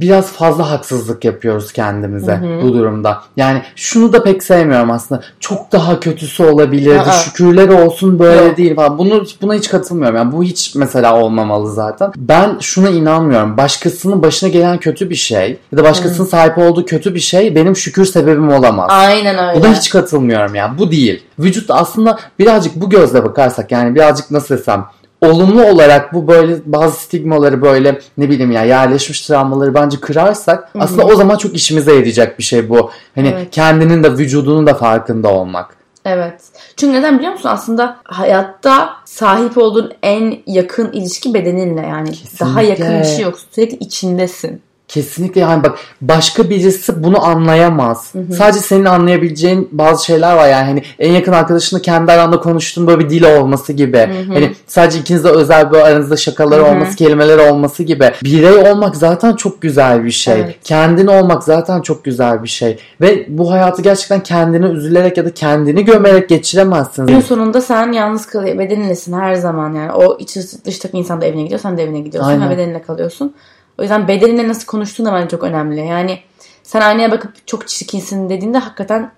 biraz 0.00 0.32
fazla 0.32 0.70
haksızlık 0.70 1.24
yapıyoruz 1.24 1.72
kendimize 1.72 2.40
bu 2.62 2.72
durumda. 2.72 3.22
Yani 3.36 3.62
şunu 3.76 4.12
da 4.12 4.22
pek 4.22 4.42
sevmiyorum 4.42 4.90
aslında. 4.90 5.22
Çok 5.40 5.72
daha 5.72 6.00
kötüsü 6.00 6.44
olabilirdi. 6.44 7.00
Aa. 7.00 7.12
Şükürler 7.12 7.68
olsun 7.68 8.18
böyle 8.18 8.44
Yok. 8.44 8.56
değil 8.56 8.74
falan. 8.74 8.98
Bunu 8.98 9.24
buna 9.42 9.54
hiç 9.54 9.68
katılmıyorum. 9.68 10.16
Yani 10.16 10.32
bu 10.32 10.44
hiç 10.44 10.74
mesela 10.74 11.20
olmamalı 11.20 11.72
zaten. 11.72 12.12
Ben 12.16 12.56
şuna 12.60 12.90
inanmıyorum. 12.90 13.56
Başkasının 13.56 14.22
başına 14.22 14.48
gelen 14.48 14.78
kötü 14.78 15.10
bir 15.10 15.14
şey 15.14 15.58
ya 15.72 15.78
da 15.78 15.84
başkasının 15.84 16.26
sahip 16.26 16.58
olduğu 16.58 16.86
kötü 16.86 17.14
bir 17.14 17.20
şey 17.20 17.54
benim 17.54 17.76
şükür 17.76 18.04
sebebim 18.04 18.48
olamaz. 18.48 18.86
Aynen 18.90 19.48
öyle. 19.48 19.60
Buna 19.60 19.74
hiç 19.74 19.90
katılmıyorum 19.90 20.54
ya. 20.54 20.74
Bu 20.78 20.90
değil. 20.90 21.22
Vücut 21.38 21.70
aslında 21.70 22.18
birazcık 22.38 22.76
bu 22.76 22.90
gözle 22.90 23.24
bakarsak 23.24 23.72
yani 23.72 23.94
birazcık 23.94 24.30
nasıl 24.30 24.58
desem 24.58 24.84
olumlu 25.30 25.64
olarak 25.64 26.14
bu 26.14 26.28
böyle 26.28 26.56
bazı 26.66 26.96
stigmaları 26.96 27.62
böyle 27.62 28.00
ne 28.18 28.30
bileyim 28.30 28.52
ya 28.52 28.64
yerleşmiş 28.64 29.26
travmaları 29.26 29.74
bence 29.74 30.00
kırarsak 30.00 30.70
aslında 30.78 31.06
o 31.06 31.16
zaman 31.16 31.36
çok 31.36 31.54
işimize 31.54 31.94
yarayacak 31.94 32.38
bir 32.38 32.44
şey 32.44 32.68
bu. 32.68 32.90
Hani 33.14 33.28
Evet. 33.28 33.48
kendinin 33.50 34.04
de 34.04 34.12
vücudunun 34.12 34.66
da 34.66 34.74
farkında 34.74 35.28
olmak. 35.28 35.76
Evet. 36.04 36.40
Çünkü 36.76 36.98
neden 36.98 37.18
biliyor 37.18 37.32
musun? 37.32 37.48
Aslında 37.48 37.96
hayatta 38.04 38.90
sahip 39.04 39.58
olduğun 39.58 39.92
en 40.02 40.38
yakın 40.46 40.92
ilişki 40.92 41.34
bedeninle 41.34 41.80
yani. 41.80 42.08
Daha 42.40 42.62
yakın 42.62 43.00
bir 43.00 43.04
şey 43.04 43.20
yok. 43.20 43.38
Sürekli 43.54 43.76
içindesin. 43.76 44.62
Kesinlikle 44.88 45.40
yani 45.40 45.62
bak 45.62 45.78
başka 46.00 46.50
birisi 46.50 47.04
bunu 47.04 47.24
anlayamaz. 47.24 48.12
Sadece 48.36 48.60
senin 48.60 48.84
anlayabileceğin 48.84 49.68
bazı 49.72 50.04
şeyler 50.04 50.36
var 50.36 50.48
yani 50.48 50.64
hani 50.64 50.82
en 50.98 51.12
yakın 51.12 51.32
arkadaşınla 51.32 51.82
kendi 51.82 52.12
aranda 52.12 52.40
konuştuğun 52.40 52.86
böyle 52.86 52.98
bir 52.98 53.10
dil 53.10 53.36
olması 53.36 53.72
gibi. 53.72 53.98
Hani 54.28 54.52
sadece 54.66 54.98
ikinizde 54.98 55.28
özel 55.28 55.70
böyle 55.70 55.84
aranızda 55.84 56.16
şakalar 56.16 56.58
olması, 56.58 56.96
kelimeler 56.96 57.50
olması 57.50 57.82
gibi. 57.82 58.10
Birey 58.24 58.70
olmak 58.70 58.96
zaten 58.96 59.36
çok 59.36 59.62
güzel 59.62 60.04
bir 60.04 60.10
şey. 60.10 60.40
Evet. 60.40 60.56
Kendin 60.64 61.06
olmak 61.06 61.44
zaten 61.44 61.80
çok 61.80 62.04
güzel 62.04 62.42
bir 62.42 62.48
şey. 62.48 62.78
Ve 63.00 63.26
bu 63.28 63.50
hayatı 63.52 63.82
gerçekten 63.82 64.22
kendine 64.22 64.66
üzülerek 64.66 65.16
ya 65.16 65.24
da 65.24 65.34
kendini 65.34 65.84
gömerek 65.84 66.28
geçiremezsin. 66.28 67.06
Gün 67.06 67.20
sonunda 67.20 67.60
sen 67.60 67.92
yalnız 67.92 68.26
kalıyor. 68.26 68.58
Bedeninlesin 68.58 69.12
her 69.12 69.34
zaman 69.34 69.74
yani. 69.74 69.92
O 69.92 70.18
iç 70.18 70.36
dıştaki 70.64 70.96
insan 70.96 71.20
da 71.20 71.26
evine 71.26 71.42
gidiyor. 71.42 71.60
Sen 71.60 71.78
de 71.78 71.82
evine 71.82 72.00
gidiyorsun. 72.00 72.30
Aynen. 72.30 72.50
Ve 72.50 72.54
bedeninle 72.54 72.82
kalıyorsun. 72.82 73.34
O 73.78 73.82
yüzden 73.82 74.08
bedeninle 74.08 74.48
nasıl 74.48 74.66
konuştuğun 74.66 75.06
da 75.06 75.12
bence 75.12 75.28
çok 75.28 75.42
önemli. 75.44 75.86
Yani 75.86 76.18
sen 76.62 76.80
aynaya 76.80 77.10
bakıp 77.10 77.46
çok 77.46 77.68
çirkinsin 77.68 78.30
dediğinde 78.30 78.58
hakikaten 78.58 79.10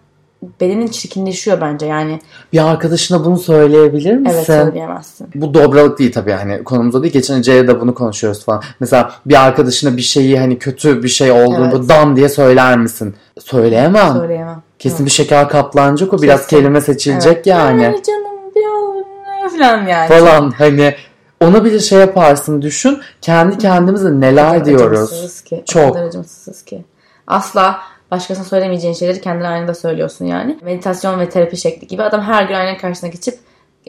bedenin 0.61 0.89
çirkinleşiyor 0.89 1.61
bence 1.61 1.87
yani. 1.87 2.21
Bir 2.53 2.71
arkadaşına 2.71 3.25
bunu 3.25 3.39
söyleyebilir 3.39 4.15
misin? 4.17 4.35
Evet 4.35 4.47
söyleyemezsin. 4.47 5.29
bu 5.35 5.55
dobralık 5.55 5.99
değil 5.99 6.13
tabii 6.13 6.33
hani 6.33 6.65
konumuzda 6.65 7.03
değil. 7.03 7.13
Geçen 7.13 7.39
Ece'ye 7.39 7.69
de 7.69 7.81
bunu 7.81 7.95
konuşuyoruz 7.95 8.45
falan. 8.45 8.63
Mesela 8.81 9.13
bir 9.27 9.45
arkadaşına 9.47 9.97
bir 9.97 10.03
şeyi 10.03 10.39
hani 10.39 10.59
kötü 10.59 11.03
bir 11.03 11.09
şey 11.09 11.31
olduğunda 11.31 11.77
Evet. 11.77 11.89
dan 11.89 12.17
diye 12.17 12.29
söyler 12.29 12.79
misin? 12.79 13.15
Söyleyemem. 13.41 14.13
Söyleyemem. 14.13 14.63
Kesin 14.79 15.07
bir 15.07 15.11
şeker 15.11 15.49
kaplanacak 15.49 16.13
o. 16.13 16.23
Biraz 16.23 16.47
Kesin. 16.47 16.57
kelime 16.57 16.81
seçilecek 16.81 17.33
Evet. 17.37 17.47
yani. 17.47 17.87
Ay 17.87 18.03
canım 18.03 18.53
biraz 18.57 19.59
falan 19.59 19.87
yani. 19.87 20.09
Falan 20.09 20.51
hani 20.51 20.95
ona 21.41 21.65
bile 21.65 21.79
şey 21.79 21.99
yaparsın 21.99 22.63
düşün. 22.63 23.01
Kendi 23.23 23.59
kendimize 23.59 24.21
neler 24.21 24.53
kadar 24.53 24.65
diyoruz. 24.65 24.99
acımasızız 24.99 25.41
Ki, 25.41 25.63
Çok. 25.67 25.91
O 25.91 25.93
kadar 25.93 26.05
acımasızız 26.05 26.65
ki. 26.65 26.85
Asla 27.27 27.81
başkasına 28.11 28.45
söylemeyeceğin 28.45 28.95
şeyleri 28.95 29.21
kendine 29.21 29.49
aynada 29.49 29.75
söylüyorsun 29.75 30.25
yani. 30.25 30.59
Meditasyon 30.63 31.21
ve 31.21 31.29
terapi 31.29 31.57
şekli 31.57 31.87
gibi 31.87 32.03
adam 32.03 32.23
her 32.23 32.43
gün 32.43 32.55
aynanın 32.55 32.79
karşısına 32.79 33.11
geçip 33.11 33.39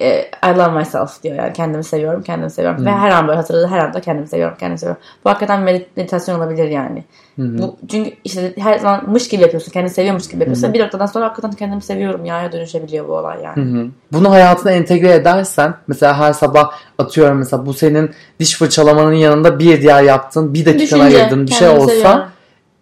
e, 0.01 0.19
I 0.21 0.57
love 0.57 0.79
myself 0.79 1.23
diyor 1.23 1.35
yani 1.35 1.53
kendimi 1.53 1.83
seviyorum, 1.83 2.23
kendimi 2.23 2.49
seviyorum. 2.51 2.85
Ve 2.85 2.91
her 2.91 3.11
an 3.11 3.27
böyle 3.27 3.37
hatırladığı 3.37 3.67
her 3.67 3.79
anda 3.79 4.01
kendimi 4.01 4.27
seviyorum, 4.27 4.57
kendimi 4.59 4.79
seviyorum. 4.79 5.01
Bu 5.25 5.29
hakikaten 5.29 5.61
medit- 5.61 5.85
meditasyon 5.95 6.39
olabilir 6.39 6.69
yani. 6.69 7.03
Bu, 7.37 7.75
çünkü 7.91 8.11
işte 8.23 8.53
her 8.57 8.79
zaman 8.79 9.09
mış 9.09 9.27
gibi 9.29 9.41
yapıyorsun, 9.41 9.71
kendini 9.71 9.89
seviyormuş 9.93 10.27
gibi 10.27 10.39
yapıyorsun. 10.39 10.73
Bir 10.73 10.83
noktadan 10.83 11.05
sonra 11.05 11.25
hakikaten 11.25 11.51
kendimi 11.51 11.81
seviyorum 11.81 12.25
ya 12.25 12.51
dönüşebiliyor 12.51 13.07
bu 13.07 13.13
olay 13.13 13.37
yani. 13.43 13.79
Hı. 13.79 13.87
Bunu 14.11 14.31
hayatına 14.31 14.71
entegre 14.71 15.13
edersen 15.13 15.73
mesela 15.87 16.19
her 16.19 16.33
sabah 16.33 16.71
atıyorum 16.97 17.37
mesela 17.37 17.65
bu 17.65 17.73
senin 17.73 18.11
diş 18.39 18.57
fırçalamanın 18.57 19.13
yanında 19.13 19.59
bir 19.59 19.81
diğer 19.81 20.03
yaptığın 20.03 20.53
bir 20.53 20.65
dakikana 20.65 21.03
ayırdığın 21.03 21.47
bir 21.47 21.51
şey 21.51 21.67
olsa 21.67 21.87
seviyorum. 21.87 22.21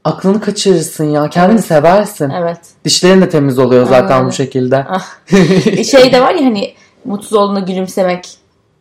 aklını 0.04 0.42
kaçırırsın 0.42 1.06
ya. 1.06 1.30
Kendini 1.30 1.56
Evet. 1.56 1.66
seversin. 1.66 2.30
Evet. 2.30 2.60
Dişlerin 2.86 3.22
de 3.22 3.30
temiz 3.30 3.60
oluyor 3.60 3.88
zaten 3.88 4.16
Aynen. 4.16 4.28
bu 4.28 4.32
şekilde. 4.32 4.86
Ah. 4.90 5.06
şey 5.92 6.14
de 6.14 6.22
var 6.22 6.34
ya 6.34 6.46
hani 6.46 6.74
mutsuz 7.06 7.34
olduğunda 7.34 7.60
gülümsemek. 7.60 8.30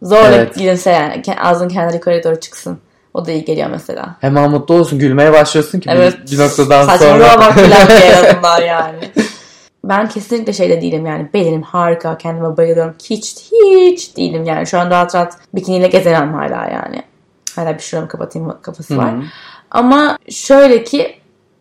Zorla 0.02 0.28
Evet. 0.34 0.54
gülümse 0.54 0.90
yani. 0.90 1.22
Ağzın 1.40 1.68
kenarı 1.68 1.94
yukarı 1.94 2.24
doğru 2.24 2.40
çıksın. 2.40 2.78
O 3.14 3.26
da 3.26 3.32
iyi 3.32 3.44
geliyor 3.44 3.70
mesela. 3.70 4.16
Hemen 4.20 4.50
mutlu 4.50 4.74
olsun. 4.74 4.98
Gülmeye 4.98 5.32
başlıyorsun 5.32 5.80
ki 5.80 5.88
bir- 5.88 5.94
Evet. 5.94 6.16
bir, 6.32 6.38
noktadan 6.38 6.86
Saçmalığa 6.86 7.30
sonra. 7.30 7.38
bak 7.38 7.56
diye 7.56 7.66
en 8.10 8.24
azından 8.24 8.60
yani. 8.60 8.98
Ben 9.84 10.08
kesinlikle 10.08 10.52
şeyde 10.52 10.80
değilim 10.80 11.06
yani. 11.06 11.28
Bedenim 11.34 11.62
harika. 11.62 12.18
Kendime 12.18 12.56
bayılıyorum. 12.56 12.94
Hiç 13.10 13.36
hiç 13.52 14.16
değilim 14.16 14.44
yani. 14.44 14.66
Şu 14.66 14.78
an 14.78 14.90
rahat 14.90 15.14
rahat 15.14 15.38
bikiniyle 15.54 15.86
gezemem 15.88 16.34
hala 16.34 16.68
yani. 16.70 17.02
Hala 17.56 17.74
bir 17.74 17.82
şuramı 17.82 18.08
kapatayım 18.08 18.54
kafası 18.62 18.96
var. 18.96 19.12
Hı 19.12 19.16
hı. 19.16 19.22
Ama 19.70 20.18
şöyle 20.30 20.84
ki 20.84 21.16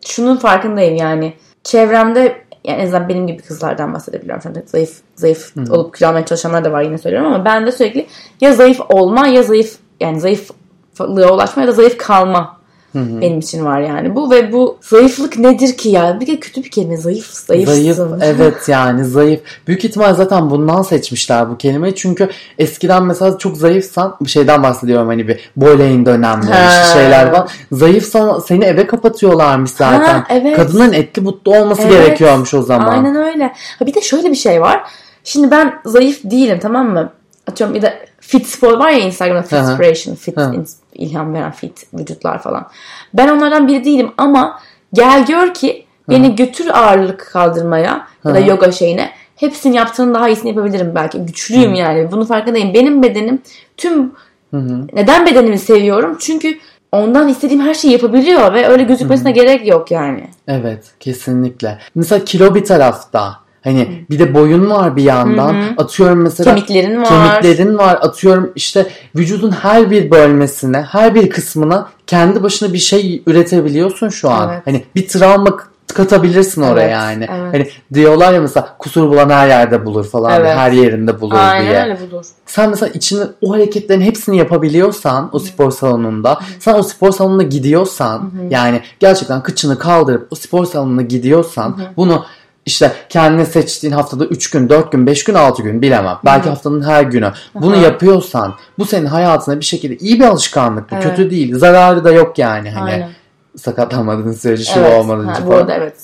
şunun 0.06 0.36
farkındayım 0.36 0.96
yani. 0.96 1.34
Çevremde 1.64 2.43
yani 2.64 2.80
en 2.80 2.84
azından 2.84 3.08
benim 3.08 3.26
gibi 3.26 3.42
kızlardan 3.42 3.94
bahsedebiliyorum. 3.94 4.42
Şu 4.42 4.48
anda 4.48 4.62
zayıf 4.66 5.00
zayıf 5.14 5.54
olup 5.70 5.94
kilo 5.94 6.08
almaya 6.08 6.26
çalışanlar 6.26 6.64
da 6.64 6.72
var 6.72 6.82
yine 6.82 6.98
söylüyorum 6.98 7.32
ama 7.32 7.44
ben 7.44 7.66
de 7.66 7.72
sürekli 7.72 8.06
ya 8.40 8.52
zayıf 8.52 8.80
olma 8.88 9.26
ya 9.26 9.42
zayıf 9.42 9.78
yani 10.00 10.20
zayıflığa 10.20 11.32
ulaşma 11.34 11.62
ya 11.62 11.68
da 11.68 11.72
zayıf 11.72 11.98
kalma 11.98 12.63
benim 12.94 13.38
için 13.38 13.64
var 13.64 13.80
yani 13.80 14.16
bu 14.16 14.30
ve 14.30 14.52
bu 14.52 14.78
zayıflık 14.80 15.38
nedir 15.38 15.76
ki 15.76 15.88
ya? 15.88 16.20
Bir 16.20 16.26
de 16.26 16.40
kötü 16.40 16.64
bir 16.64 16.70
kelime 16.70 16.96
zayıf, 16.96 17.26
zayıfsın. 17.26 17.74
Zayıf 17.74 17.98
evet 18.22 18.68
yani 18.68 19.04
zayıf. 19.04 19.40
Büyük 19.66 19.84
ihtimal 19.84 20.14
zaten 20.14 20.50
bundan 20.50 20.82
seçmişler 20.82 21.50
bu 21.50 21.58
kelimeyi. 21.58 21.94
Çünkü 21.94 22.28
eskiden 22.58 23.02
mesela 23.04 23.38
çok 23.38 23.56
zayıfsan 23.56 24.16
bir 24.20 24.30
şeyden 24.30 24.62
bahsediyorum 24.62 25.06
hani 25.08 25.28
bir 25.28 25.50
boylayın 25.56 26.06
dönemleri 26.06 26.66
işte 26.68 26.98
şeyler 27.00 27.26
var. 27.32 27.50
Zayıfsan 27.72 28.38
seni 28.38 28.64
eve 28.64 28.86
kapatıyorlarmış 28.86 29.70
zaten. 29.70 30.14
Ha, 30.14 30.26
evet. 30.28 30.56
Kadının 30.56 30.92
etli 30.92 31.24
butlu 31.24 31.58
olması 31.58 31.82
Evet. 31.82 31.92
gerekiyormuş 31.92 32.54
o 32.54 32.62
zaman. 32.62 32.88
Aynen 32.88 33.16
öyle. 33.16 33.52
Ha 33.78 33.86
bir 33.86 33.94
de 33.94 34.00
şöyle 34.00 34.30
bir 34.30 34.36
şey 34.36 34.60
var. 34.60 34.82
Şimdi 35.24 35.50
ben 35.50 35.74
zayıf 35.84 36.20
değilim 36.24 36.58
tamam 36.62 36.90
mı? 36.92 37.12
Atıyorum 37.46 37.76
bir 37.76 37.82
de 37.82 38.06
fit 38.20 38.46
spor 38.46 38.78
var 38.78 38.90
ya 38.90 38.98
Instagram'da 38.98 39.42
fit 39.42 39.52
Hı 39.52 39.56
hı. 39.56 39.70
inspiration, 39.70 40.14
fit 40.14 40.36
Hı. 40.36 40.40
ins- 40.40 40.74
ilham 40.94 41.34
veren 41.34 41.52
fit 41.52 41.86
vücutlar 41.94 42.42
falan. 42.42 42.68
Ben 43.14 43.28
onlardan 43.28 43.68
biri 43.68 43.84
değilim 43.84 44.10
ama 44.18 44.60
gel 44.92 45.26
gör 45.26 45.54
ki 45.54 45.84
beni 46.08 46.36
götür 46.36 46.66
ağırlık 46.74 47.28
kaldırmaya 47.32 48.06
ya 48.24 48.34
da 48.34 48.38
Hı 48.38 48.42
hı. 48.42 48.48
yoga 48.48 48.72
şeyine. 48.72 49.10
Hepsini 49.36 49.76
yaptığının 49.76 50.14
daha 50.14 50.28
iyisini 50.28 50.48
yapabilirim 50.48 50.92
belki. 50.94 51.18
Güçlüyüm 51.18 51.74
yani. 51.74 52.12
Bunu 52.12 52.24
farkındayım. 52.24 52.74
Benim 52.74 53.02
bedenim 53.02 53.42
tüm 53.76 54.12
Hı 54.50 54.56
hı. 54.56 54.86
neden 54.92 55.26
bedenimi 55.26 55.58
seviyorum? 55.58 56.16
Çünkü 56.20 56.58
ondan 56.92 57.28
istediğim 57.28 57.62
her 57.62 57.74
şeyi 57.74 57.92
yapabiliyor 57.92 58.54
ve 58.54 58.68
öyle 58.68 58.82
gözükmesine 58.82 59.30
gerek 59.32 59.66
yok 59.68 59.90
yani. 59.90 60.28
Evet 60.48 60.84
kesinlikle. 61.00 61.78
Mesela 61.94 62.24
kilo 62.24 62.54
bir 62.54 62.64
tarafta. 62.64 63.43
Hani 63.64 64.04
bir 64.10 64.18
de 64.18 64.34
boyun 64.34 64.70
var 64.70 64.96
bir 64.96 65.02
yandan. 65.02 65.56
Atıyorum 65.76 66.18
mesela 66.22 66.54
Kemiklerin 66.54 67.02
var. 67.02 67.08
kemiklerin 67.08 67.78
var. 67.78 67.98
Atıyorum 68.00 68.52
işte 68.54 68.86
vücudun 69.16 69.50
her 69.50 69.90
bir 69.90 70.10
bölmesine, 70.10 70.82
her 70.82 71.14
bir 71.14 71.30
kısmına 71.30 71.88
kendi 72.06 72.42
başına 72.42 72.72
bir 72.72 72.78
şey 72.78 73.22
üretebiliyorsun 73.26 74.08
şu 74.08 74.30
an. 74.30 74.50
Evet. 74.52 74.62
Hani 74.64 74.84
bir 74.96 75.08
travma 75.08 75.56
katabilirsin 75.94 76.62
oraya 76.62 76.82
Evet, 76.82 76.92
yani. 76.92 77.26
evet. 77.30 77.54
Hani 77.54 77.68
diyorlar 77.94 78.32
ya 78.32 78.40
mesela 78.40 78.76
kusur 78.78 79.08
bulan 79.08 79.30
her 79.30 79.48
yerde 79.48 79.86
bulur 79.86 80.04
falan. 80.04 80.40
Evet. 80.40 80.56
Her 80.56 80.72
yerinde 80.72 81.20
bulur 81.20 81.36
Aynen 81.38 81.66
diye. 81.70 81.82
öyle 81.82 81.98
budur. 82.06 82.24
Sen 82.46 82.70
mesela 82.70 82.90
içinde 82.94 83.24
o 83.42 83.52
hareketlerin 83.52 84.00
hepsini 84.00 84.36
yapabiliyorsan 84.38 85.30
o 85.32 85.38
spor 85.38 85.70
salonunda 85.70 86.38
sen 86.58 86.74
o 86.74 86.82
spor 86.82 87.12
salonuna 87.12 87.42
gidiyorsan 87.42 88.30
yani 88.50 88.80
gerçekten 89.00 89.42
kıçını 89.42 89.78
kaldırıp 89.78 90.26
o 90.30 90.34
spor 90.34 90.64
salonuna 90.66 91.02
gidiyorsan 91.02 91.78
bunu 91.96 92.24
işte 92.66 92.92
kendine 93.08 93.44
seçtiğin 93.46 93.92
haftada 93.94 94.24
3 94.24 94.50
gün, 94.50 94.68
4 94.68 94.92
gün, 94.92 95.06
5 95.06 95.24
gün, 95.24 95.34
6 95.34 95.62
gün 95.62 95.82
bilemem. 95.82 96.16
Belki 96.24 96.48
haftanın 96.48 96.82
her 96.82 97.02
günü. 97.02 97.32
Bunu 97.54 97.76
yapıyorsan 97.76 98.54
bu 98.78 98.84
senin 98.84 99.06
hayatına 99.06 99.60
bir 99.60 99.64
şekilde 99.64 99.96
iyi 99.96 100.20
bir 100.20 100.24
alışkanlık. 100.24 100.90
bu, 100.90 100.94
Evet. 100.94 101.04
Kötü 101.04 101.30
değil. 101.30 101.54
Zararı 101.58 102.04
da 102.04 102.12
yok 102.12 102.38
yani. 102.38 102.70
Hani 102.70 102.90
Aynen. 102.90 103.08
sakatlanmadığın 103.56 104.32
sürece 104.32 104.64
şu 104.64 104.80
Evet. 104.80 104.98
olmadığın 105.00 105.26
Ha, 105.26 105.38
bu 105.46 105.54
arada 105.54 105.74
evet. 105.74 105.94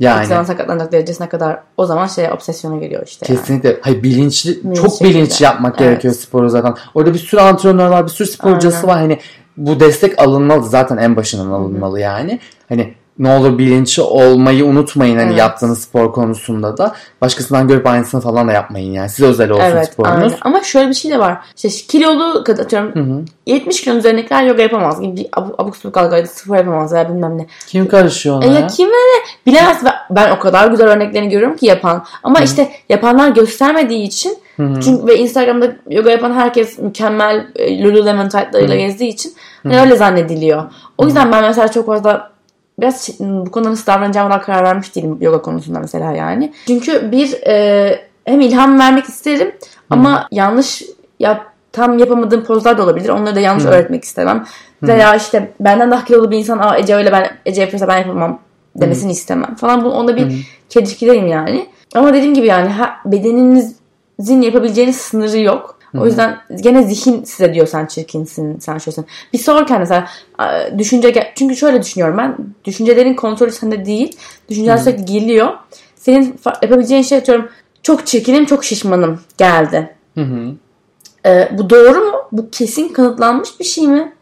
Yani. 0.00 0.16
Yani. 0.16 0.26
zaman 0.26 0.44
sakatlanacak 0.44 0.92
derecesine 0.92 1.28
kadar 1.28 1.58
o 1.76 1.86
zaman 1.86 2.06
şey 2.06 2.32
obsesyona 2.32 2.76
giriyor 2.76 3.06
işte. 3.06 3.26
yani. 3.28 3.40
Kesinlikle. 3.40 3.78
Hayır 3.82 4.02
bilinçli, 4.02 4.64
Bilinç 4.64 4.76
çok 4.76 5.00
bilinç 5.00 5.28
şekilde. 5.28 5.44
yapmak 5.44 5.74
Evet. 5.80 5.90
gerekiyor 5.90 6.14
sporu 6.14 6.48
zaten. 6.48 6.74
Orada 6.94 7.14
bir 7.14 7.18
sürü 7.18 7.40
antrenör 7.40 7.88
var, 7.88 8.04
bir 8.04 8.10
sürü 8.10 8.28
sporcusu 8.28 8.76
Aynen. 8.76 8.88
var. 8.88 8.96
Hani 8.98 9.18
bu 9.56 9.80
destek 9.80 10.18
alınmalı 10.22 10.68
zaten 10.68 10.96
en 10.96 11.16
başından 11.16 11.50
alınmalı 11.50 12.00
yani. 12.00 12.40
Hani 12.68 12.94
ne 13.18 13.36
olur 13.36 13.58
bilinçli 13.58 14.02
olmayı 14.02 14.64
unutmayın 14.64 15.16
hani 15.18 15.28
Evet. 15.28 15.38
yaptığınız 15.38 15.82
spor 15.82 16.12
konusunda 16.12 16.76
da. 16.78 16.94
Başkasından 17.20 17.68
görüp 17.68 17.86
aynısını 17.86 18.20
falan 18.20 18.48
da 18.48 18.52
yapmayın 18.52 18.92
yani. 18.92 19.08
Size 19.08 19.26
özel 19.28 19.50
olsun 19.50 19.64
Evet 19.64 19.92
sporunuz. 19.92 20.16
aynen. 20.22 20.34
Ama 20.40 20.60
şöyle 20.62 20.88
bir 20.88 20.94
şey 20.94 21.10
de 21.10 21.18
var. 21.18 21.38
İşte 21.56 21.68
kilolu 21.68 22.44
kadar 22.44 22.62
atıyorum 22.64 22.94
Hı 22.94 23.00
hı. 23.00 23.24
70 23.46 23.80
kilonun 23.80 23.98
üzerindekiler 23.98 24.42
yoga 24.42 24.62
yapamaz. 24.62 25.00
Gibi 25.00 25.28
abuk, 25.32 25.60
abuk 25.60 25.76
subuk 25.76 25.96
algıyla 25.96 26.26
spor 26.26 26.56
yapamaz 26.56 26.92
veya 26.92 27.08
bilmem 27.08 27.38
ne. 27.38 27.46
Kim 27.66 27.88
karışıyor 27.88 28.36
ona 28.36 28.44
E 28.44 28.48
ya? 28.48 28.66
kim 28.66 28.86
öyle 28.88 29.24
bilemez. 29.46 29.76
Ben, 30.10 30.30
o 30.30 30.38
kadar 30.38 30.68
güzel 30.68 30.86
örneklerini 30.88 31.28
görüyorum 31.28 31.56
ki 31.56 31.66
yapan. 31.66 32.04
Ama 32.22 32.40
işte 32.40 32.68
yapanlar 32.88 33.28
göstermediği 33.28 34.02
için 34.06 34.38
çünkü 34.58 35.06
ve 35.06 35.18
Instagram'da 35.18 35.72
yoga 35.90 36.10
yapan 36.10 36.32
herkes 36.32 36.78
mükemmel 36.78 37.46
e, 37.56 37.82
Lululemon 37.82 38.28
tight'larıyla 38.28 38.76
gezdiği 38.76 39.12
için 39.12 39.32
hani 39.62 39.80
öyle 39.80 39.96
zannediliyor. 39.96 40.64
O 40.98 41.04
yüzden 41.06 41.32
ben 41.32 41.42
mesela 41.44 41.68
çok 41.68 41.86
fazla 41.86 42.30
biraz 42.78 43.08
çi- 43.08 43.46
bu 43.46 43.50
konuda 43.50 43.70
nasıl 43.70 43.86
davranacağıma 43.86 44.40
karar 44.40 44.64
vermiş 44.64 44.96
değilim 44.96 45.18
yoga 45.20 45.42
konusunda 45.42 45.80
mesela 45.80 46.12
yani. 46.12 46.52
Çünkü 46.66 47.12
bir 47.12 47.32
e, 47.46 48.00
hem 48.24 48.40
ilham 48.40 48.78
vermek 48.78 49.04
isterim 49.04 49.52
ama 49.90 50.28
yanlış 50.32 50.82
yap 51.20 51.46
tam 51.72 51.98
yapamadığım 51.98 52.44
pozlar 52.44 52.78
da 52.78 52.82
olabilir. 52.82 53.08
Onları 53.08 53.34
da 53.34 53.40
yanlış 53.40 53.64
öğretmek 53.74 54.04
istemem. 54.04 54.44
Veya 54.82 55.14
işte 55.16 55.52
benden 55.60 55.90
daha 55.90 56.04
kilolu 56.04 56.30
bir 56.30 56.38
insan 56.38 56.58
Aa, 56.58 56.78
Ece 56.78 56.94
öyle 56.94 57.12
ben 57.12 57.30
Ece 57.46 57.60
yapıyorsa 57.60 57.88
ben 57.88 57.98
yapamam 57.98 58.38
demesini 58.76 59.12
istemem 59.12 59.54
falan. 59.54 59.84
Bu 59.84 59.90
onda 59.90 60.16
bir 60.16 60.22
çelişkideyim 60.68 61.26
yani. 61.26 61.66
Ama 61.94 62.14
dediğim 62.14 62.34
gibi 62.34 62.46
yani 62.46 62.68
ha, 62.68 62.96
bedeninizin 63.04 64.42
yapabileceğiniz 64.42 64.96
sınırı 64.96 65.38
yok. 65.38 65.77
O 65.94 66.06
yüzden 66.06 66.38
gene 66.60 66.82
zihin 66.82 67.24
size 67.24 67.54
diyor 67.54 67.66
sen 67.66 67.86
çirkinsin, 67.86 68.58
sen 68.58 68.78
şöylesin. 68.78 69.06
Bir 69.32 69.38
sorken 69.38 69.78
mesela 69.80 70.08
düşünce 70.78 71.32
çünkü 71.34 71.56
şöyle 71.56 71.82
düşünüyorum 71.82 72.18
ben 72.18 72.36
düşüncelerin 72.64 73.14
kontrolü 73.14 73.52
sende 73.52 73.84
değil. 73.84 74.16
Düşünceler 74.48 74.76
sürekli 74.76 75.04
geliyor. 75.04 75.52
Senin 75.96 76.40
yapabileceğin 76.62 77.02
şey 77.02 77.18
atıyorum 77.18 77.48
çok 77.82 78.06
çirkinim, 78.06 78.44
çok 78.46 78.64
şişmanım 78.64 79.20
geldi. 79.38 79.94
Hı 80.14 80.20
hı. 80.20 80.54
Ee, 81.26 81.48
bu 81.52 81.70
doğru 81.70 82.00
mu? 82.00 82.12
Bu 82.32 82.50
kesin 82.50 82.88
kanıtlanmış 82.88 83.60
bir 83.60 83.64
şey 83.64 83.88
mi? 83.88 84.12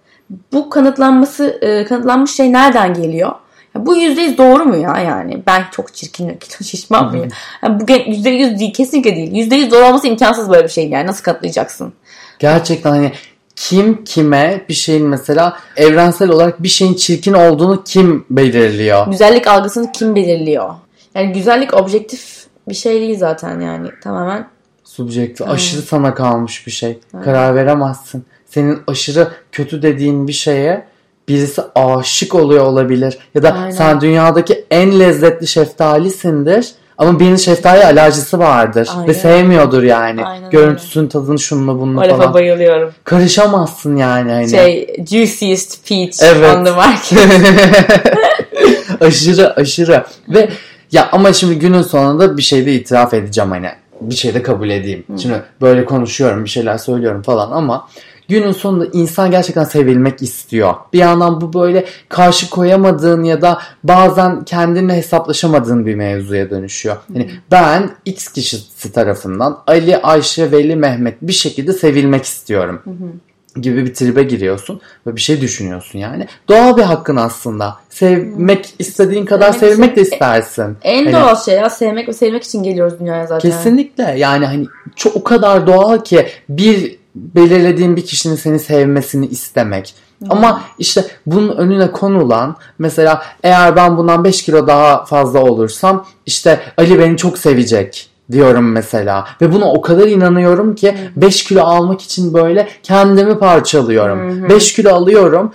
Bu 0.52 0.70
kanıtlanması 0.70 1.58
e, 1.60 1.84
kanıtlanmış 1.84 2.30
şey 2.30 2.52
nereden 2.52 2.94
geliyor? 2.94 3.32
Bu 3.78 3.96
yüzde 3.96 4.20
yüz 4.20 4.38
doğru 4.38 4.64
mu 4.64 4.76
ya 4.76 4.98
yani? 4.98 5.42
Ben 5.46 5.64
çok 5.70 5.94
çirkin, 5.94 6.38
çok 6.48 6.66
şişman 6.66 7.10
mıyım? 7.10 7.28
Yani 7.62 7.80
bu 7.80 7.92
yüzde 8.10 8.30
yüz 8.30 8.58
değil, 8.58 8.72
kesinlikle 8.74 9.16
değil. 9.16 9.34
Yüzde 9.34 9.54
yüz 9.56 9.70
doğru 9.70 9.84
olması 9.84 10.06
imkansız 10.06 10.50
böyle 10.50 10.64
bir 10.64 10.68
şey 10.68 10.88
yani. 10.88 11.06
Nasıl 11.06 11.22
kanıtlayacaksın? 11.24 11.92
Gerçekten 12.38 12.90
hani 12.90 13.12
kim 13.56 14.04
kime 14.04 14.64
bir 14.68 14.74
şeyin 14.74 15.06
mesela 15.06 15.56
evrensel 15.76 16.30
olarak 16.30 16.62
bir 16.62 16.68
şeyin 16.68 16.94
çirkin 16.94 17.32
olduğunu 17.32 17.84
kim 17.84 18.24
belirliyor? 18.30 19.06
Güzellik 19.10 19.46
algısını 19.46 19.92
kim 19.92 20.14
belirliyor? 20.14 20.74
Yani 21.14 21.32
güzellik 21.32 21.74
objektif 21.74 22.46
bir 22.68 22.74
şey 22.74 23.00
değil 23.00 23.18
zaten 23.18 23.60
yani. 23.60 23.88
Tamamen 24.02 24.48
Subjektif. 24.84 25.48
Aşırı 25.48 25.82
sana 25.82 26.14
kalmış 26.14 26.66
bir 26.66 26.72
şey. 26.72 26.98
Karar 27.24 27.54
veremezsin. 27.54 28.24
Senin 28.46 28.78
aşırı 28.86 29.28
kötü 29.52 29.82
dediğin 29.82 30.28
bir 30.28 30.32
şeye 30.32 30.86
birisi 31.28 31.62
aşık 31.74 32.34
oluyor 32.34 32.64
olabilir. 32.64 33.18
Ya 33.34 33.42
da 33.42 33.52
Aynen. 33.52 33.70
sen 33.70 34.00
dünyadaki 34.00 34.64
en 34.70 35.00
lezzetli 35.00 35.46
şeftalisindir. 35.46 36.66
Ama 36.98 37.20
birinin 37.20 37.36
şeftali 37.36 37.84
alerjisi 37.84 38.38
vardır. 38.38 38.88
Aynen. 38.94 39.08
Ve 39.08 39.14
sevmiyordur 39.14 39.82
yani. 39.82 40.24
Aynen 40.24 40.50
Görüntüsünü, 40.50 41.08
tadını, 41.08 41.38
şununla 41.38 41.80
bununla 41.80 42.06
o 42.06 42.16
falan. 42.16 42.34
bayılıyorum. 42.34 42.92
Karışamazsın 43.04 43.96
yani. 43.96 44.32
Hani. 44.32 44.50
Şey, 44.50 44.96
juiciest 45.10 45.88
peach 45.88 46.22
Evet. 46.22 46.56
on 46.56 46.64
the 46.64 46.70
market. 46.70 47.18
aşırı 49.00 49.56
aşırı. 49.56 50.04
Ve 50.28 50.48
ya 50.92 51.08
ama 51.12 51.32
şimdi 51.32 51.58
günün 51.58 51.82
sonunda 51.82 52.36
bir 52.36 52.42
şey 52.42 52.66
de 52.66 52.72
itiraf 52.74 53.14
edeceğim 53.14 53.50
hani. 53.50 53.70
Bir 54.00 54.14
şey 54.14 54.34
de 54.34 54.42
kabul 54.42 54.70
edeyim. 54.70 55.04
Şimdi 55.22 55.42
böyle 55.60 55.84
konuşuyorum, 55.84 56.44
bir 56.44 56.50
şeyler 56.50 56.78
söylüyorum 56.78 57.22
falan 57.22 57.50
ama 57.50 57.88
günün 58.28 58.52
sonunda 58.52 58.86
insan 58.92 59.30
gerçekten 59.30 59.64
sevilmek 59.64 60.22
istiyor. 60.22 60.74
Bir 60.92 60.98
yandan 60.98 61.40
bu 61.40 61.52
böyle 61.52 61.84
karşı 62.08 62.50
koyamadığın 62.50 63.22
ya 63.24 63.42
da 63.42 63.58
bazen 63.84 64.44
kendinle 64.44 64.96
hesaplaşamadığın 64.96 65.86
bir 65.86 65.94
mevzuya 65.94 66.50
dönüşüyor. 66.50 66.96
Yani 67.14 67.30
ben 67.50 67.90
X 68.04 68.28
kişisi 68.28 68.92
tarafından 68.92 69.58
Ali, 69.66 69.96
Ayşe, 69.96 70.52
Veli, 70.52 70.76
Mehmet 70.76 71.22
bir 71.22 71.32
şekilde 71.32 71.72
sevilmek 71.72 72.24
istiyorum 72.24 72.82
gibi 73.60 73.86
bir 73.86 73.94
tribe 73.94 74.22
giriyorsun 74.22 74.80
ve 75.06 75.16
bir 75.16 75.20
şey 75.20 75.40
düşünüyorsun 75.40 75.98
yani. 75.98 76.26
Doğal 76.48 76.76
bir 76.76 76.82
hakkın 76.82 77.16
aslında. 77.16 77.76
Sevmek 77.90 78.74
istediğin 78.78 79.24
kadar 79.26 79.52
Sevmek 79.52 79.74
sevmek 79.74 79.96
de 79.96 80.02
için- 80.02 80.12
istersin. 80.12 80.76
En 80.82 81.04
Hani 81.04 81.12
doğal 81.14 81.36
şey 81.36 81.54
ya 81.54 81.70
sevmek 81.70 82.08
ve 82.08 82.12
sevmek 82.12 82.44
için 82.44 82.62
geliyoruz 82.62 83.00
dünyaya 83.00 83.26
zaten. 83.26 83.50
Kesinlikle 83.50 84.14
yani 84.18 84.46
hani 84.46 84.66
çok 84.96 85.16
o 85.16 85.24
kadar 85.24 85.66
doğal 85.66 85.98
ki 85.98 86.26
bir 86.48 86.95
belirlediğin 87.16 87.96
bir 87.96 88.04
kişinin 88.04 88.34
seni 88.34 88.58
sevmesini 88.58 89.26
istemek. 89.26 89.94
Ama 90.28 90.62
işte 90.78 91.04
bunun 91.26 91.56
önüne 91.56 91.92
konulan 91.92 92.56
mesela 92.78 93.22
eğer 93.42 93.76
ben 93.76 93.96
bundan 93.96 94.24
5 94.24 94.42
kilo 94.42 94.66
daha 94.66 95.04
fazla 95.04 95.42
olursam 95.42 96.06
işte 96.26 96.60
Ali 96.76 96.98
beni 96.98 97.16
çok 97.16 97.38
sevecek 97.38 98.10
diyorum 98.32 98.72
mesela. 98.72 99.26
Ve 99.40 99.52
buna 99.52 99.72
o 99.72 99.80
kadar 99.80 100.06
inanıyorum 100.06 100.74
ki 100.74 100.94
5 101.16 101.44
kilo 101.44 101.62
almak 101.62 102.00
için 102.02 102.34
böyle 102.34 102.68
kendimi 102.82 103.38
parçalıyorum. 103.38 104.48
5 104.48 104.72
kilo 104.72 104.94
alıyorum. 104.94 105.52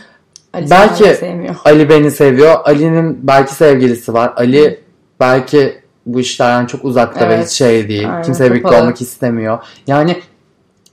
Ali 0.54 0.70
belki 0.70 1.04
sevmiyor. 1.04 1.56
Ali 1.66 1.90
beni 1.90 2.12
seviyor. 2.12 2.60
Ali'nin 2.64 3.28
belki 3.28 3.54
sevgilisi 3.54 4.14
var. 4.14 4.34
Ali 4.36 4.80
belki 5.20 5.82
bu 6.06 6.20
işlerden 6.20 6.66
çok 6.66 6.86
uzakta 6.86 7.30
ve 7.30 7.34
Evet. 7.34 7.46
hiç 7.46 7.52
şey 7.54 7.90
değil. 7.90 8.10
Aynen, 8.10 8.24
Kimse 8.24 8.52
birlikte 8.52 8.82
olmak 8.82 9.02
istemiyor. 9.02 9.60
Yani 9.88 10.22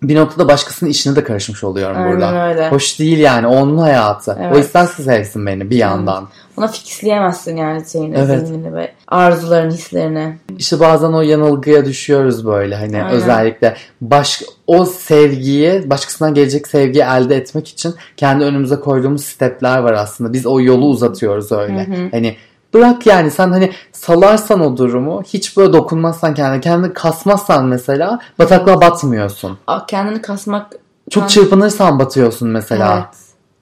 bir 0.02 0.16
noktada 0.16 0.48
başkasının 0.48 0.90
işine 0.90 1.16
de 1.16 1.24
karışmış 1.24 1.64
oluyorum 1.64 1.96
Aynen 1.96 2.12
burada. 2.12 2.48
öyle. 2.48 2.68
Hoş 2.68 2.98
değil 2.98 3.18
yani 3.18 3.46
onun 3.46 3.78
hayatı. 3.78 4.38
Evet. 4.40 4.56
O 4.56 4.58
isterse 4.58 5.02
sevsin 5.02 5.46
beni 5.46 5.70
bir 5.70 5.76
yandan. 5.76 6.28
Ona 6.56 6.68
fixleyemezsin 6.68 7.56
yani 7.56 7.88
şeyini, 7.92 8.16
Evet. 8.18 8.46
zihnini 8.46 8.74
ve 8.74 8.92
arzularını, 9.08 9.72
hislerini. 9.72 10.38
İşte 10.58 10.80
bazen 10.80 11.12
o 11.12 11.22
yanılgıya 11.22 11.84
düşüyoruz 11.84 12.46
böyle 12.46 12.76
hani 12.76 12.96
Aynen. 12.96 13.10
özellikle 13.10 13.76
baş 14.00 14.42
o 14.66 14.84
sevgiyi 14.84 15.90
başkasından 15.90 16.34
gelecek 16.34 16.68
sevgiyi 16.68 17.04
elde 17.04 17.36
etmek 17.36 17.68
için 17.68 17.94
kendi 18.16 18.44
önümüze 18.44 18.76
koyduğumuz 18.76 19.24
stepler 19.24 19.78
var 19.78 19.92
aslında. 19.92 20.32
Biz 20.32 20.46
o 20.46 20.60
yolu 20.60 20.86
uzatıyoruz 20.86 21.52
öyle. 21.52 21.86
Hani 22.10 22.36
bırak 22.74 23.06
yani 23.06 23.30
sen 23.30 23.50
hani 23.50 23.72
salarsan 23.92 24.60
o 24.60 24.76
durumu 24.76 25.22
hiç 25.22 25.56
böyle 25.56 25.72
dokunmazsan 25.72 26.34
kendine 26.34 26.60
kendini 26.60 26.92
kasmazsan 26.92 27.66
mesela 27.66 28.20
bataklığa 28.38 28.80
batmıyorsun. 28.80 29.58
Kendini 29.86 30.22
kasmak 30.22 30.72
Çok 31.10 31.30
çırpınırsan 31.30 31.98
batıyorsun 31.98 32.48
mesela. 32.48 32.94
Evet. 32.94 33.18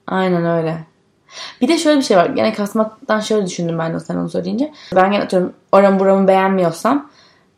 Aynen 0.07 0.47
öyle. 0.47 0.85
Bir 1.61 1.69
de 1.69 1.79
şöyle 1.79 1.99
bir 1.99 2.05
şey 2.05 2.17
var. 2.17 2.27
Gene 2.27 2.53
kasmaktan 2.53 3.21
şöyle 3.21 3.47
düşündüm 3.47 3.79
ben 3.79 3.95
de 3.95 4.01
sen 4.01 4.17
onu 4.17 4.29
söyleyince. 4.29 4.73
Ben 4.95 5.13
gene 5.13 5.23
atıyorum 5.23 5.53
oramı 5.73 6.01
buramı 6.01 6.29
beğenmiyorsam 6.29 7.11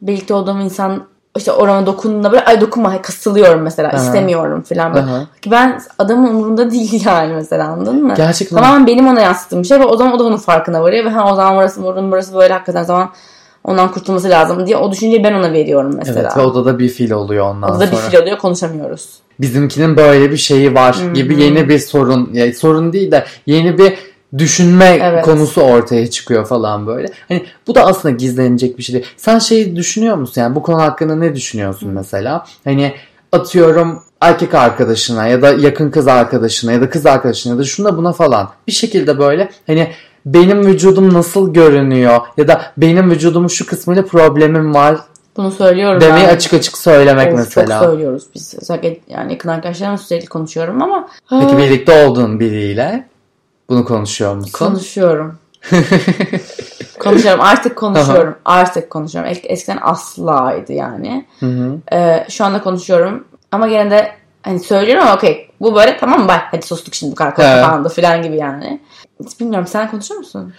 birlikte 0.02 0.34
olduğum 0.34 0.60
insan 0.60 1.06
işte 1.36 1.52
orama 1.52 1.86
dokunduğunda 1.86 2.32
böyle 2.32 2.44
ay 2.44 2.60
dokunma 2.60 3.02
kasılıyorum 3.02 3.62
mesela 3.62 3.88
Aha. 3.88 3.96
istemiyorum 3.96 4.62
falan 4.62 4.94
böyle. 4.94 5.06
Aha. 5.06 5.26
Ben 5.46 5.80
adamın 5.98 6.28
umurunda 6.28 6.70
değil 6.70 7.06
yani 7.06 7.34
mesela 7.34 7.68
anladın 7.68 8.04
mı? 8.04 8.14
Gerçekten. 8.16 8.56
Tamamen 8.56 8.86
benim 8.86 9.08
ona 9.08 9.20
yansıttığım 9.20 9.62
bir 9.62 9.66
şey 9.68 9.80
ve 9.80 9.84
o 9.84 9.96
zaman 9.96 10.12
o 10.14 10.18
da 10.18 10.24
onun 10.24 10.36
farkına 10.36 10.82
varıyor 10.82 11.04
ve 11.04 11.08
ha 11.10 11.32
o 11.32 11.36
zaman 11.36 11.56
burası 11.56 11.82
burası, 11.82 12.10
burası 12.10 12.34
böyle 12.34 12.52
hakikaten 12.52 12.82
zaman 12.82 13.10
ondan 13.64 13.92
kurtulması 13.92 14.30
lazım 14.30 14.66
diye 14.66 14.76
o 14.76 14.92
düşünceyi 14.92 15.24
ben 15.24 15.32
ona 15.32 15.52
veriyorum 15.52 15.94
mesela. 15.96 16.20
Evet 16.20 16.36
ve 16.36 16.40
odada 16.40 16.78
bir 16.78 16.88
fil 16.88 17.10
oluyor 17.10 17.44
ondan 17.50 17.70
o 17.70 17.80
da 17.80 17.80
bir 17.90 17.96
sonra. 17.96 18.10
fil 18.10 18.18
oluyor 18.18 18.38
konuşamıyoruz. 18.38 19.08
bizimkinin 19.40 19.96
böyle 19.96 20.30
bir 20.30 20.36
şeyi 20.36 20.74
var 20.74 20.96
gibi 21.14 21.42
yeni 21.42 21.68
bir 21.68 21.78
sorun 21.78 22.30
ya 22.32 22.54
sorun 22.54 22.92
değil 22.92 23.10
de 23.12 23.24
yeni 23.46 23.78
bir 23.78 23.98
düşünme 24.38 24.98
Evet. 25.02 25.24
konusu 25.24 25.60
ortaya 25.60 26.10
çıkıyor 26.10 26.46
falan 26.46 26.86
böyle. 26.86 27.08
Hani 27.28 27.46
bu 27.66 27.74
da 27.74 27.86
aslında 27.86 28.14
gizlenecek 28.14 28.78
bir 28.78 28.82
şey 28.82 28.94
değil. 28.94 29.06
Sen 29.16 29.38
şeyi 29.38 29.76
düşünüyor 29.76 30.16
musun 30.16 30.40
yani 30.40 30.54
bu 30.54 30.62
konu 30.62 30.82
hakkında 30.82 31.16
ne 31.16 31.34
düşünüyorsun 31.34 31.90
mesela? 31.90 32.46
Hani 32.64 32.94
atıyorum 33.32 34.02
erkek 34.20 34.54
arkadaşına 34.54 35.26
ya 35.26 35.42
da 35.42 35.52
yakın 35.52 35.90
kız 35.90 36.08
arkadaşına 36.08 36.72
ya 36.72 36.80
da 36.80 36.90
kız 36.90 37.06
arkadaşına 37.06 37.52
ya 37.52 37.58
da 37.58 37.64
şuna 37.64 37.96
buna 37.96 38.12
falan 38.12 38.48
bir 38.66 38.72
şekilde 38.72 39.18
böyle 39.18 39.50
hani 39.66 39.92
benim 40.26 40.66
vücudum 40.66 41.14
nasıl 41.14 41.52
görünüyor 41.54 42.20
ya 42.36 42.48
da 42.48 42.62
benim 42.76 43.10
vücudumun 43.10 43.48
şu 43.48 43.66
kısmıyla 43.66 44.04
problemim 44.04 44.74
var 44.74 44.96
Bunu 45.36 45.50
söylüyorum 45.50 46.00
demeyi 46.00 46.26
ben. 46.26 46.34
açık 46.34 46.54
açık 46.54 46.78
söylemek 46.78 47.32
Of, 47.32 47.38
mesela. 47.38 47.80
Çok 47.80 47.88
söylüyoruz 47.90 48.22
biz. 48.34 48.54
Özellikle 48.62 48.98
yani 49.08 49.32
yakın 49.32 49.48
arkadaşlarımla 49.48 49.98
sürekli 49.98 50.26
konuşuyorum 50.26 50.82
ama 50.82 51.08
Peki 51.30 51.58
birlikte 51.58 52.06
olduğun 52.06 52.40
biriyle 52.40 53.04
bunu 53.70 53.84
konuşuyor 53.84 54.34
musun? 54.34 54.52
konuşuyorum. 54.58 55.38
konuşuyorum. 57.00 57.40
Artık 57.40 57.76
konuşuyorum. 57.76 58.34
Artık 58.44 58.90
konuşuyorum. 58.90 59.30
Es- 59.32 59.46
Eskiden 59.46 59.78
aslaydı 59.82 60.72
yani. 60.72 61.26
Hı 61.40 61.46
hı. 61.46 61.78
Ee, 61.92 62.26
şu 62.28 62.44
anda 62.44 62.62
konuşuyorum. 62.62 63.24
Ama 63.52 63.68
gene 63.68 63.90
de 63.90 64.10
hani 64.42 64.60
söylüyorum 64.60 65.02
ama 65.02 65.14
okey. 65.16 65.50
Bu 65.60 65.74
böyle 65.74 65.96
tamam 66.00 66.20
mı? 66.20 66.28
Bak 66.28 66.40
hadi 66.50 66.66
sustuk 66.66 66.94
şimdi 66.94 67.12
bu 67.12 67.16
kadar 67.16 67.34
Evet. 67.38 67.64
falan 67.64 68.22
gibi 68.22 68.36
yani. 68.36 68.80
Hiç 69.24 69.40
bilmiyorum. 69.40 69.66
Sen 69.68 69.90
konuşuyor 69.90 70.18
musun? 70.18 70.54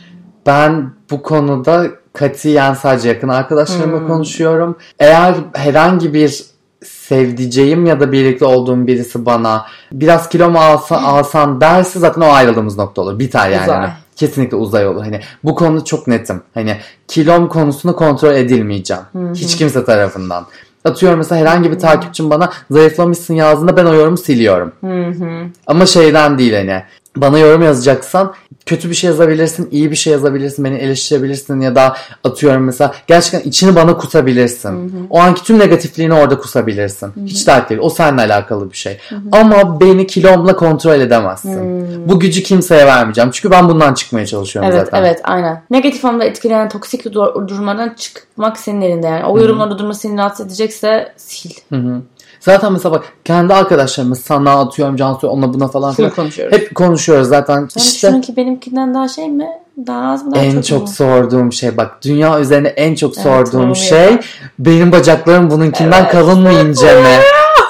Ben 0.45 0.91
bu 1.11 1.21
konuda 1.21 1.87
katiyen 2.13 2.73
sadece 2.73 3.09
yakın 3.09 3.29
arkadaşlarımla 3.29 3.99
Hmm. 3.99 4.07
konuşuyorum. 4.07 4.77
Eğer 4.99 5.35
herhangi 5.53 6.13
bir 6.13 6.45
sevdiceğim 6.83 7.85
ya 7.85 7.99
da 7.99 8.11
birlikte 8.11 8.45
olduğum 8.45 8.87
birisi 8.87 9.25
bana 9.25 9.65
biraz 9.91 10.29
kilo 10.29 10.49
mu 10.49 10.59
alsa, 10.59 10.97
alsan 10.97 11.61
derse 11.61 11.99
zaten 11.99 12.21
o 12.21 12.25
ayrıldığımız 12.25 12.77
nokta 12.77 13.01
olur. 13.01 13.19
Biter 13.19 13.49
yani. 13.49 13.63
Uzay. 13.63 13.89
Kesinlikle 14.15 14.57
uzay 14.57 14.87
olur. 14.87 15.03
Hani 15.03 15.21
bu 15.43 15.55
konuda 15.55 15.85
çok 15.85 16.07
netim. 16.07 16.41
Hani 16.53 16.77
kilom 17.07 17.49
konusunda 17.49 17.95
kontrol 17.95 18.33
edilmeyeceğim. 18.33 19.03
Hiç 19.33 19.57
kimse 19.57 19.85
tarafından. 19.85 20.45
Atıyorum 20.85 21.17
mesela 21.17 21.41
herhangi 21.41 21.71
bir 21.71 21.79
takipçim 21.79 22.29
bana 22.29 22.49
zayıflamışsın 22.71 23.33
yazdığında 23.33 23.77
ben 23.77 23.85
o 23.85 23.93
yorumu 23.93 24.17
siliyorum. 24.17 24.71
Hı 24.81 25.07
hı. 25.07 25.45
Ama 25.67 25.85
şeyden 25.85 26.37
değil 26.37 26.53
hani. 26.53 26.83
Bana 27.17 27.39
yorum 27.39 27.61
yazacaksan 27.63 28.33
kötü 28.65 28.89
bir 28.89 28.95
şey 28.95 29.09
yazabilirsin, 29.09 29.67
iyi 29.71 29.91
bir 29.91 29.95
şey 29.95 30.13
yazabilirsin, 30.13 30.65
beni 30.65 30.77
eleştirebilirsin 30.77 31.61
ya 31.61 31.75
da 31.75 31.95
atıyorum 32.23 32.63
mesela 32.63 32.93
gerçekten 33.07 33.49
içini 33.49 33.75
bana 33.75 33.97
kusabilirsin. 33.97 35.07
O 35.09 35.19
anki 35.19 35.43
tüm 35.43 35.59
negatifliğini 35.59 36.13
orada 36.13 36.37
kusabilirsin. 36.37 37.13
Hiç 37.25 37.47
dert 37.47 37.69
değil. 37.69 37.81
O 37.83 37.89
seninle 37.89 38.21
alakalı 38.21 38.71
bir 38.71 38.77
şey. 38.77 38.97
Ama 39.31 39.81
beni 39.81 40.07
kilomla 40.07 40.55
kontrol 40.55 40.99
edemezsin. 41.01 42.09
Bu 42.09 42.19
gücü 42.19 42.43
kimseye 42.43 42.85
vermeyeceğim. 42.85 43.31
Çünkü 43.31 43.51
ben 43.51 43.69
bundan 43.69 43.93
çıkmaya 43.93 44.25
çalışıyorum 44.25 44.71
Evet 44.71 44.85
zaten. 44.85 45.03
evet 45.03 45.19
aynen. 45.23 45.63
Negatif 45.69 46.05
anlamda 46.05 46.25
etkileyen 46.25 46.69
toksik 46.69 47.05
dur- 47.05 47.47
durumlardan 47.47 47.93
çıkmak 47.97 48.57
senin 48.57 48.81
elinde 48.81 49.07
yani. 49.07 49.25
O 49.25 49.39
yorumlarda 49.39 49.77
durma 49.79 49.93
seni 49.93 50.17
rahatsız 50.17 50.45
edecekse 50.45 51.13
sil. 51.27 51.53
Hı 51.69 51.75
hı. 51.75 52.01
Zaten 52.39 52.73
mesela 52.73 52.91
bak 52.95 53.03
kendi 53.25 53.53
arkadaşlarımız 53.53 54.19
sana 54.21 54.59
atıyorum 54.59 54.95
Cansu 54.95 55.27
onunla 55.27 55.53
buna 55.53 55.67
falan 55.67 55.93
filan. 55.93 56.11
konuşuyoruz. 56.11 56.57
Hep 56.57 56.75
konuşuyoruz 56.75 57.27
zaten. 57.27 57.67
Sen 57.71 57.81
işte 57.81 58.07
düşünün 58.07 58.21
ki 58.21 58.35
benimkinden 58.37 58.93
daha 58.93 59.07
şey 59.07 59.29
mi? 59.29 59.47
Daha 59.87 60.11
az 60.11 60.25
mı? 60.25 60.35
Daha 60.35 60.43
en 60.43 60.51
çok, 60.53 60.65
çok 60.65 60.81
mu? 60.81 60.87
sorduğum 60.87 61.53
şey 61.53 61.77
bak 61.77 61.97
dünya 62.03 62.39
üzerine 62.39 62.67
en 62.67 62.95
çok 62.95 63.13
Evet, 63.17 63.23
sorduğum 63.23 63.75
şey 63.75 64.01
yapar. 64.11 64.39
benim 64.59 64.91
bacaklarım 64.91 65.49
bununkinden 65.51 66.01
Evet. 66.01 66.11
kalın 66.11 66.41
mı 66.41 66.51
ince 66.51 67.01
mi? 67.01 67.07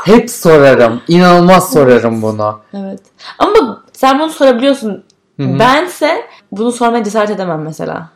Hep 0.06 0.30
sorarım. 0.30 1.02
İnanılmaz 1.08 1.72
sorarım 1.74 2.22
bunu. 2.22 2.60
Evet. 2.74 3.00
Ama 3.40 3.54
bak, 3.68 3.78
sen 3.94 4.20
bunu 4.20 4.30
sorabiliyorsun. 4.30 5.04
Bense 5.40 6.22
bunu 6.52 6.72
sormaya 6.72 7.04
cesaret 7.04 7.30
edemem 7.30 7.62
mesela. 7.62 8.10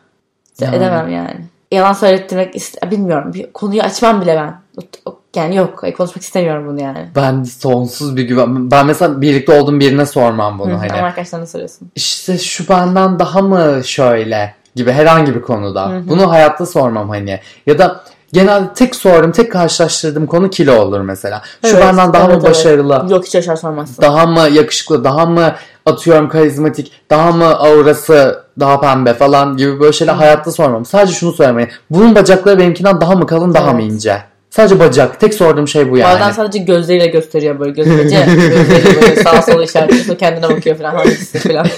Yani. 0.60 0.76
Edemem 0.76 1.08
yani. 1.08 1.46
Yalan 1.72 1.92
söylettirmek 1.92 2.54
ist- 2.56 2.90
bilmiyorum. 2.90 3.34
Bir 3.34 3.52
konuyu 3.52 3.82
açmam 3.82 4.20
bile 4.22 4.36
ben. 4.36 4.82
O- 4.82 5.10
o- 5.10 5.18
Yani 5.36 5.56
yok. 5.56 5.84
Konuşmak 5.96 6.22
istemiyorum 6.22 6.66
bunu 6.68 6.82
yani. 6.82 7.08
Ben 7.16 7.42
sonsuz 7.42 8.16
bir 8.16 8.22
güven. 8.22 8.70
Ben 8.70 8.86
mesela 8.86 9.20
birlikte 9.20 9.60
olduğum 9.60 9.80
birine 9.80 10.06
sormam 10.06 10.58
bunu 10.58 10.72
Hı, 10.72 10.76
hani. 10.76 10.92
Ama 10.92 11.06
arkadaşlarına 11.06 11.46
soruyorsun. 11.46 11.90
İşte 11.94 12.38
şu 12.38 12.68
benden 12.68 13.18
daha 13.18 13.42
mı 13.42 13.80
şöyle 13.84 14.54
gibi 14.74 14.92
herhangi 14.92 15.34
bir 15.34 15.42
konuda. 15.42 15.92
Bunu 16.08 16.30
hayatta 16.30 16.66
sormam 16.66 17.08
hani. 17.08 17.40
Ya 17.66 17.78
da 17.78 18.00
genelde 18.32 18.72
tek 18.74 18.94
sorduğum, 18.96 19.32
tek 19.32 19.52
karşılaştırdığım 19.52 20.26
konu 20.26 20.50
kilo 20.50 20.74
olur 20.74 21.00
mesela. 21.00 21.42
Şu 21.64 21.70
Evet, 21.76 21.82
benden 21.82 22.12
daha 22.12 22.22
evet, 22.24 22.34
mı 22.34 22.40
evet. 22.42 22.50
başarılı? 22.50 23.06
Yok 23.10 23.26
hiç 23.26 23.34
yaşar 23.34 23.56
sormazsın. 23.56 24.02
daha 24.02 24.26
mı 24.26 24.40
yakışıklı, 24.52 25.04
daha 25.04 25.26
mı 25.26 25.54
atıyorum 25.86 26.28
karizmatik, 26.28 26.92
daha 27.10 27.32
mı 27.32 27.44
aurası 27.44 28.44
daha 28.60 28.80
pembe 28.80 29.14
falan 29.14 29.56
gibi 29.56 29.80
böyle 29.80 29.92
şeyler 29.92 30.14
hayatta 30.14 30.52
sormam. 30.52 30.84
Sadece 30.84 31.12
şunu 31.12 31.32
söylemeyin. 31.32 31.70
Bunun 31.90 32.14
bacakları 32.14 32.58
benimkinden 32.58 33.00
daha 33.00 33.14
mı 33.14 33.26
kalın, 33.26 33.54
daha 33.54 33.72
mı 33.72 33.80
Evet. 33.82 33.92
ince? 33.92 34.22
Sadece 34.56 34.78
bacak. 34.80 35.20
Tek 35.20 35.34
sorduğum 35.34 35.68
şey 35.68 35.90
bu 35.90 35.98
yani. 35.98 36.20
Bazen 36.20 36.32
sadece 36.32 36.58
gözleriyle 36.58 37.06
gösteriyor 37.06 37.60
böyle 37.60 37.70
gözlerince 37.70 38.26
gözleriyle 38.26 39.00
böyle 39.02 39.16
sağa 39.22 39.42
sola 39.42 39.64
işaretliyor 39.64 40.18
kendine 40.18 40.48
bakıyor 40.48 40.76
falan 40.76 40.94
hangisi 40.94 41.38
falan. 41.38 41.66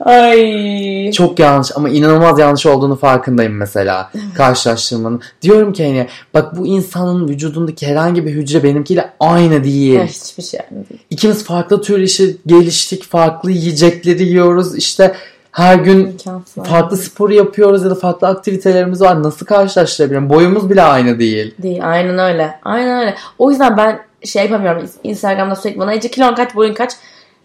Ay. 0.00 1.12
Çok 1.12 1.38
yanlış 1.38 1.70
ama 1.76 1.88
inanılmaz 1.88 2.38
yanlış 2.38 2.66
olduğunu 2.66 2.96
farkındayım 2.96 3.56
mesela 3.56 4.10
karşılaştırmanın. 4.34 5.20
Diyorum 5.42 5.72
ki 5.72 5.86
hani 5.86 6.06
bak 6.34 6.56
bu 6.56 6.66
insanın 6.66 7.28
vücudundaki 7.28 7.86
herhangi 7.86 8.26
bir 8.26 8.30
hücre 8.30 8.62
benimkiyle 8.62 9.10
aynı 9.20 9.64
değil. 9.64 10.00
Hiçbir 10.00 10.42
şey 10.42 10.60
yani 10.70 10.88
değil. 10.88 11.00
İkimiz 11.10 11.44
farklı 11.44 11.82
tür 11.82 11.98
işi 11.98 12.36
geliştik, 12.46 13.04
farklı 13.04 13.50
yiyecekleri 13.50 14.24
yiyoruz. 14.24 14.76
İşte 14.76 15.14
her 15.58 15.76
gün 15.76 16.16
farklı 16.64 16.96
spor 16.96 17.30
yapıyoruz 17.30 17.84
ya 17.84 17.90
da 17.90 17.94
farklı 17.94 18.28
aktivitelerimiz 18.28 19.00
var. 19.00 19.22
Nasıl 19.22 19.46
karşılaştırabilirim? 19.46 20.30
Boyumuz 20.30 20.70
bile 20.70 20.82
aynı 20.82 21.18
değil. 21.18 21.54
Değil 21.62 21.80
aynen 21.82 22.18
öyle. 22.18 22.58
Aynen 22.64 23.00
öyle. 23.00 23.14
O 23.38 23.50
yüzden 23.50 23.76
ben 23.76 24.00
şey 24.24 24.42
yapamıyorum. 24.42 24.90
Instagram'da 25.04 25.54
sürekli 25.54 25.78
bana 25.78 25.94
Ece 25.94 26.10
kilon 26.10 26.34
kaç 26.34 26.54
boyun 26.54 26.74
kaç. 26.74 26.92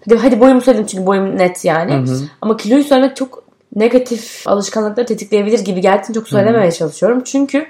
Hadi, 0.10 0.18
hadi 0.20 0.40
boyumu 0.40 0.62
söyledim 0.62 0.86
çünkü 0.86 1.06
boyum 1.06 1.38
net 1.38 1.66
yani. 1.66 2.06
Ama 2.42 2.58
kiloyu 2.58 2.84
söylemek 2.84 3.16
çok 3.16 3.44
negatif 3.76 4.48
alışkanlıkları 4.48 5.06
tetikleyebilir 5.06 5.60
gibi 5.60 5.82
geldiği 5.82 6.04
için 6.04 6.14
çok 6.14 6.28
söylememeye 6.28 6.72
çalışıyorum. 6.72 7.22
Çünkü 7.26 7.66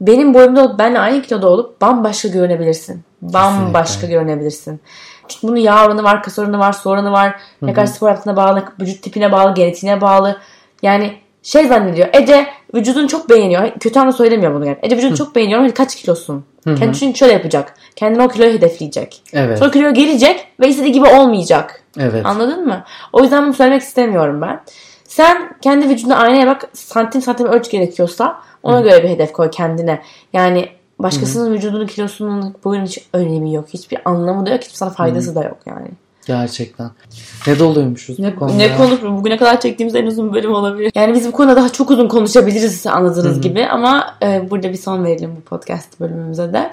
benim 0.00 0.34
boyumda 0.34 0.78
benle 0.78 0.98
aynı 0.98 1.22
kiloda 1.22 1.48
olup 1.48 1.80
bambaşka 1.80 2.28
görünebilirsin. 2.28 3.02
Bambaşka 3.22 3.94
Kesinlikle. 3.94 4.14
görünebilirsin. 4.14 4.80
Çünkü 5.28 5.48
bunun 5.48 5.56
yağ 5.56 5.86
oranı 5.86 6.02
var, 6.04 6.22
kas 6.22 6.38
oranı 6.38 6.58
var, 6.58 6.72
su 6.72 6.90
oranı 6.90 7.12
var. 7.12 7.40
Ne 7.62 7.72
kadar 7.72 7.86
spor 7.86 8.08
yaptığına 8.08 8.36
bağlı, 8.36 8.64
vücut 8.80 9.02
tipine 9.02 9.32
bağlı, 9.32 9.54
genetiğine 9.54 10.00
bağlı. 10.00 10.36
Yani 10.82 11.14
şey 11.42 11.66
zannediyor. 11.66 12.08
Ece 12.12 12.46
vücudunu 12.74 13.08
çok 13.08 13.30
beğeniyor. 13.30 13.70
Kötü 13.80 13.98
anlamda 13.98 14.16
söylemiyor 14.16 14.54
bunu 14.54 14.66
yani. 14.66 14.78
Ece 14.82 14.96
vücudunu 14.96 15.16
çok 15.16 15.34
beğeniyor. 15.34 15.60
Hadi 15.60 15.74
kaç 15.74 15.96
kilosun? 15.96 16.44
Kendi 16.64 16.98
çünkü 16.98 17.18
şöyle 17.18 17.32
yapacak. 17.32 17.74
Kendine 17.96 18.22
o 18.22 18.28
kiloyu 18.28 18.52
hedefleyecek. 18.52 19.22
Evet. 19.32 19.58
Sonra 19.58 19.70
kiloya 19.70 19.90
gelecek 19.90 20.46
ve 20.60 20.68
istediği 20.68 20.92
gibi 20.92 21.06
olmayacak. 21.06 21.82
Evet. 22.00 22.26
Anladın 22.26 22.66
mı? 22.66 22.84
O 23.12 23.22
yüzden 23.22 23.44
bunu 23.44 23.54
söylemek 23.54 23.82
istemiyorum 23.82 24.40
ben. 24.40 24.60
Sen 25.04 25.56
kendi 25.62 25.88
vücuduna 25.88 26.16
aynaya 26.16 26.46
bak. 26.46 26.68
Santim 26.72 27.22
santim 27.22 27.46
ölç 27.46 27.70
gerekiyorsa 27.70 28.36
ona 28.62 28.80
göre 28.80 29.02
bir 29.02 29.08
hedef 29.08 29.32
koy 29.32 29.50
kendine. 29.50 30.02
Yani 30.32 30.68
Başkasının 31.04 31.52
vücudunun 31.54 31.86
kilosunun 31.86 32.54
boyunun 32.64 32.86
hiç 32.86 32.98
önemi 33.12 33.54
yok. 33.54 33.66
Hiçbir 33.68 33.98
anlamı 34.04 34.46
da 34.46 34.50
yok. 34.50 34.60
Hiçbir 34.62 34.74
sana 34.74 34.90
faydası 34.90 35.34
da 35.34 35.44
yok 35.44 35.56
yani. 35.66 35.88
Gerçekten. 36.26 36.90
Ne 37.46 37.58
doluymuşuz 37.58 38.18
Ne, 38.18 38.36
bu 38.36 38.38
konuda. 38.38 38.54
ne 38.54 38.76
konu 38.76 39.16
bugüne 39.18 39.36
kadar 39.36 39.60
çektiğimiz 39.60 39.94
en 39.94 40.06
uzun 40.06 40.34
bölüm 40.34 40.52
olabilir. 40.54 40.92
Yani 40.94 41.14
biz 41.14 41.26
bu 41.28 41.32
konuda 41.32 41.56
daha 41.56 41.68
çok 41.68 41.90
uzun 41.90 42.08
konuşabiliriz 42.08 42.86
anladığınız 42.86 43.40
gibi 43.40 43.66
ama 43.66 44.14
e, 44.22 44.50
burada 44.50 44.72
bir 44.72 44.76
son 44.78 45.04
verelim 45.04 45.36
bu 45.36 45.40
podcast 45.40 46.00
bölümümüze 46.00 46.52
de. 46.52 46.72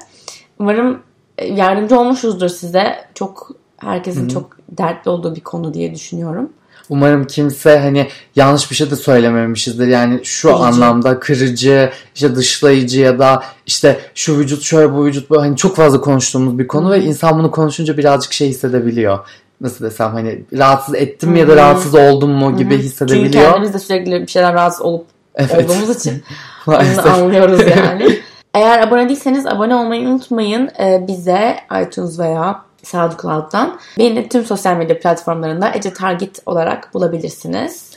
Umarım 0.59 0.99
e, 1.37 1.45
yardımcı 1.47 1.99
olmuşuzdur 1.99 2.49
size. 2.49 2.95
Çok 3.13 3.51
herkesin 3.77 4.27
çok 4.27 4.57
dertli 4.69 5.09
olduğu 5.09 5.35
bir 5.35 5.41
konu 5.41 5.73
diye 5.73 5.95
düşünüyorum. 5.95 6.49
Umarım 6.89 7.27
kimse 7.27 7.77
hani 7.79 8.07
yanlış 8.35 8.71
bir 8.71 8.75
şey 8.75 8.91
de 8.91 8.95
söylememişizdir. 8.95 9.87
Yani 9.87 10.19
şu 10.23 10.47
Kırıcı. 10.47 10.63
anlamda 10.65 11.19
kırıcı, 11.19 11.89
işte 12.15 12.35
dışlayıcı 12.35 13.01
ya 13.01 13.19
da 13.19 13.43
işte 13.65 13.99
şu 14.15 14.37
vücut 14.37 14.63
şöyle 14.63 14.93
bu 14.93 15.05
vücut 15.05 15.29
böyle 15.31 15.41
hani 15.41 15.57
çok 15.57 15.75
fazla 15.75 16.01
konuştuğumuz 16.01 16.59
bir 16.59 16.67
konu 16.67 16.91
ve 16.91 17.01
insan 17.01 17.39
bunu 17.39 17.51
konuşunca 17.51 17.97
birazcık 17.97 18.33
şey 18.33 18.49
hissedebiliyor. 18.49 19.19
Nasıl 19.61 19.85
desem 19.85 20.11
hani 20.11 20.43
rahatsız 20.57 20.95
ettim 20.95 21.29
mi 21.31 21.39
ya 21.39 21.47
da 21.47 21.55
rahatsız 21.55 21.95
oldum 21.95 22.31
mu 22.31 22.57
gibi 22.57 22.71
Çünkü 22.73 22.83
hissedebiliyor. 22.85 23.43
kendimiz 23.45 23.73
de 23.73 23.79
sürekli 23.79 24.21
bir 24.21 24.27
şeyler 24.27 24.53
rahatsız 24.53 24.81
olup 24.81 25.05
Evet. 25.35 25.69
olduğumuz 25.69 25.89
için. 25.99 26.23
Bunu 26.67 27.11
anlıyoruz 27.13 27.59
yani. 27.59 28.19
Eğer 28.53 28.87
abone 28.87 29.09
değilseniz 29.09 29.47
abone 29.47 29.75
olmayı 29.75 30.07
unutmayın. 30.07 30.69
Ee, 30.79 31.05
bize 31.07 31.55
iTunes 31.85 32.19
veya 32.19 32.61
SoundCloud'dan 32.83 33.79
beni 33.97 34.15
de 34.15 34.29
tüm 34.29 34.45
sosyal 34.45 34.77
medya 34.77 34.99
platformlarında 34.99 35.71
Ece 35.75 35.93
Target 35.93 36.39
olarak 36.45 36.93
bulabilirsiniz. 36.93 37.91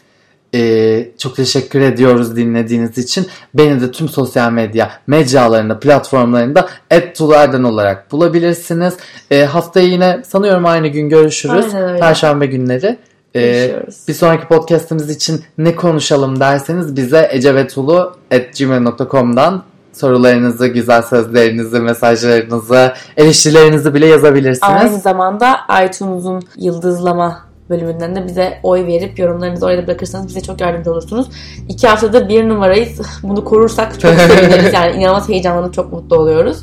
Ee, 0.54 1.08
çok 1.18 1.36
teşekkür 1.36 1.80
ediyoruz 1.80 2.36
dinlediğiniz 2.36 2.98
için. 2.98 3.26
Beni 3.54 3.80
de 3.80 3.90
tüm 3.90 4.08
sosyal 4.08 4.52
medya 4.52 4.90
mecralarında, 5.06 5.80
platformlarında 5.80 6.68
@tulardan 7.14 7.64
olarak 7.64 8.12
bulabilirsiniz. 8.12 8.96
Ee, 9.30 9.44
haftaya 9.44 9.86
yine 9.86 10.22
sanıyorum 10.26 10.66
aynı 10.66 10.88
gün 10.88 11.08
görüşürüz. 11.08 11.66
Perşembe 12.00 12.46
günleri. 12.46 12.96
Ee, 13.36 13.82
bir 14.08 14.14
sonraki 14.14 14.48
podcastimiz 14.48 15.10
için 15.10 15.42
ne 15.58 15.76
konuşalım 15.76 16.40
derseniz 16.40 16.96
bize 16.96 17.28
ecevetulu.gmail.com'dan 17.32 19.64
sorularınızı, 19.94 20.66
güzel 20.66 21.02
sözlerinizi, 21.02 21.80
mesajlarınızı, 21.80 22.92
eleştirilerinizi 23.16 23.94
bile 23.94 24.06
yazabilirsiniz. 24.06 24.82
Aynı 24.82 24.98
zamanda 24.98 25.56
iTunes'un 25.86 26.42
yıldızlama 26.56 27.38
bölümünden 27.70 28.16
de 28.16 28.26
bize 28.26 28.58
oy 28.62 28.86
verip 28.86 29.18
yorumlarınızı 29.18 29.66
oraya 29.66 29.82
da 29.82 29.86
bırakırsanız 29.86 30.28
bize 30.28 30.40
çok 30.40 30.60
yardımcı 30.60 30.92
olursunuz. 30.92 31.28
İki 31.68 31.88
haftada 31.88 32.28
bir 32.28 32.48
numarayız. 32.48 33.00
Bunu 33.22 33.44
korursak 33.44 34.00
çok 34.00 34.14
seviniriz. 34.14 34.74
Yani 34.74 34.96
inanılmaz 34.96 35.28
heyecanlanıp 35.28 35.74
çok 35.74 35.92
mutlu 35.92 36.16
oluyoruz. 36.16 36.62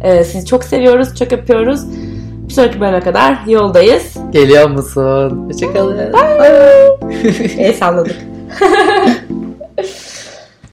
Ee, 0.00 0.24
sizi 0.24 0.46
çok 0.46 0.64
seviyoruz, 0.64 1.14
çok 1.14 1.32
öpüyoruz. 1.32 1.80
Bir 2.48 2.52
sonraki 2.52 2.80
bölüme 2.80 3.00
kadar 3.00 3.46
yoldayız. 3.46 4.16
Geliyor 4.30 4.70
musun? 4.70 5.48
Hoşçakalın. 5.52 5.98
El 7.58 7.74
salladık. 7.74 8.16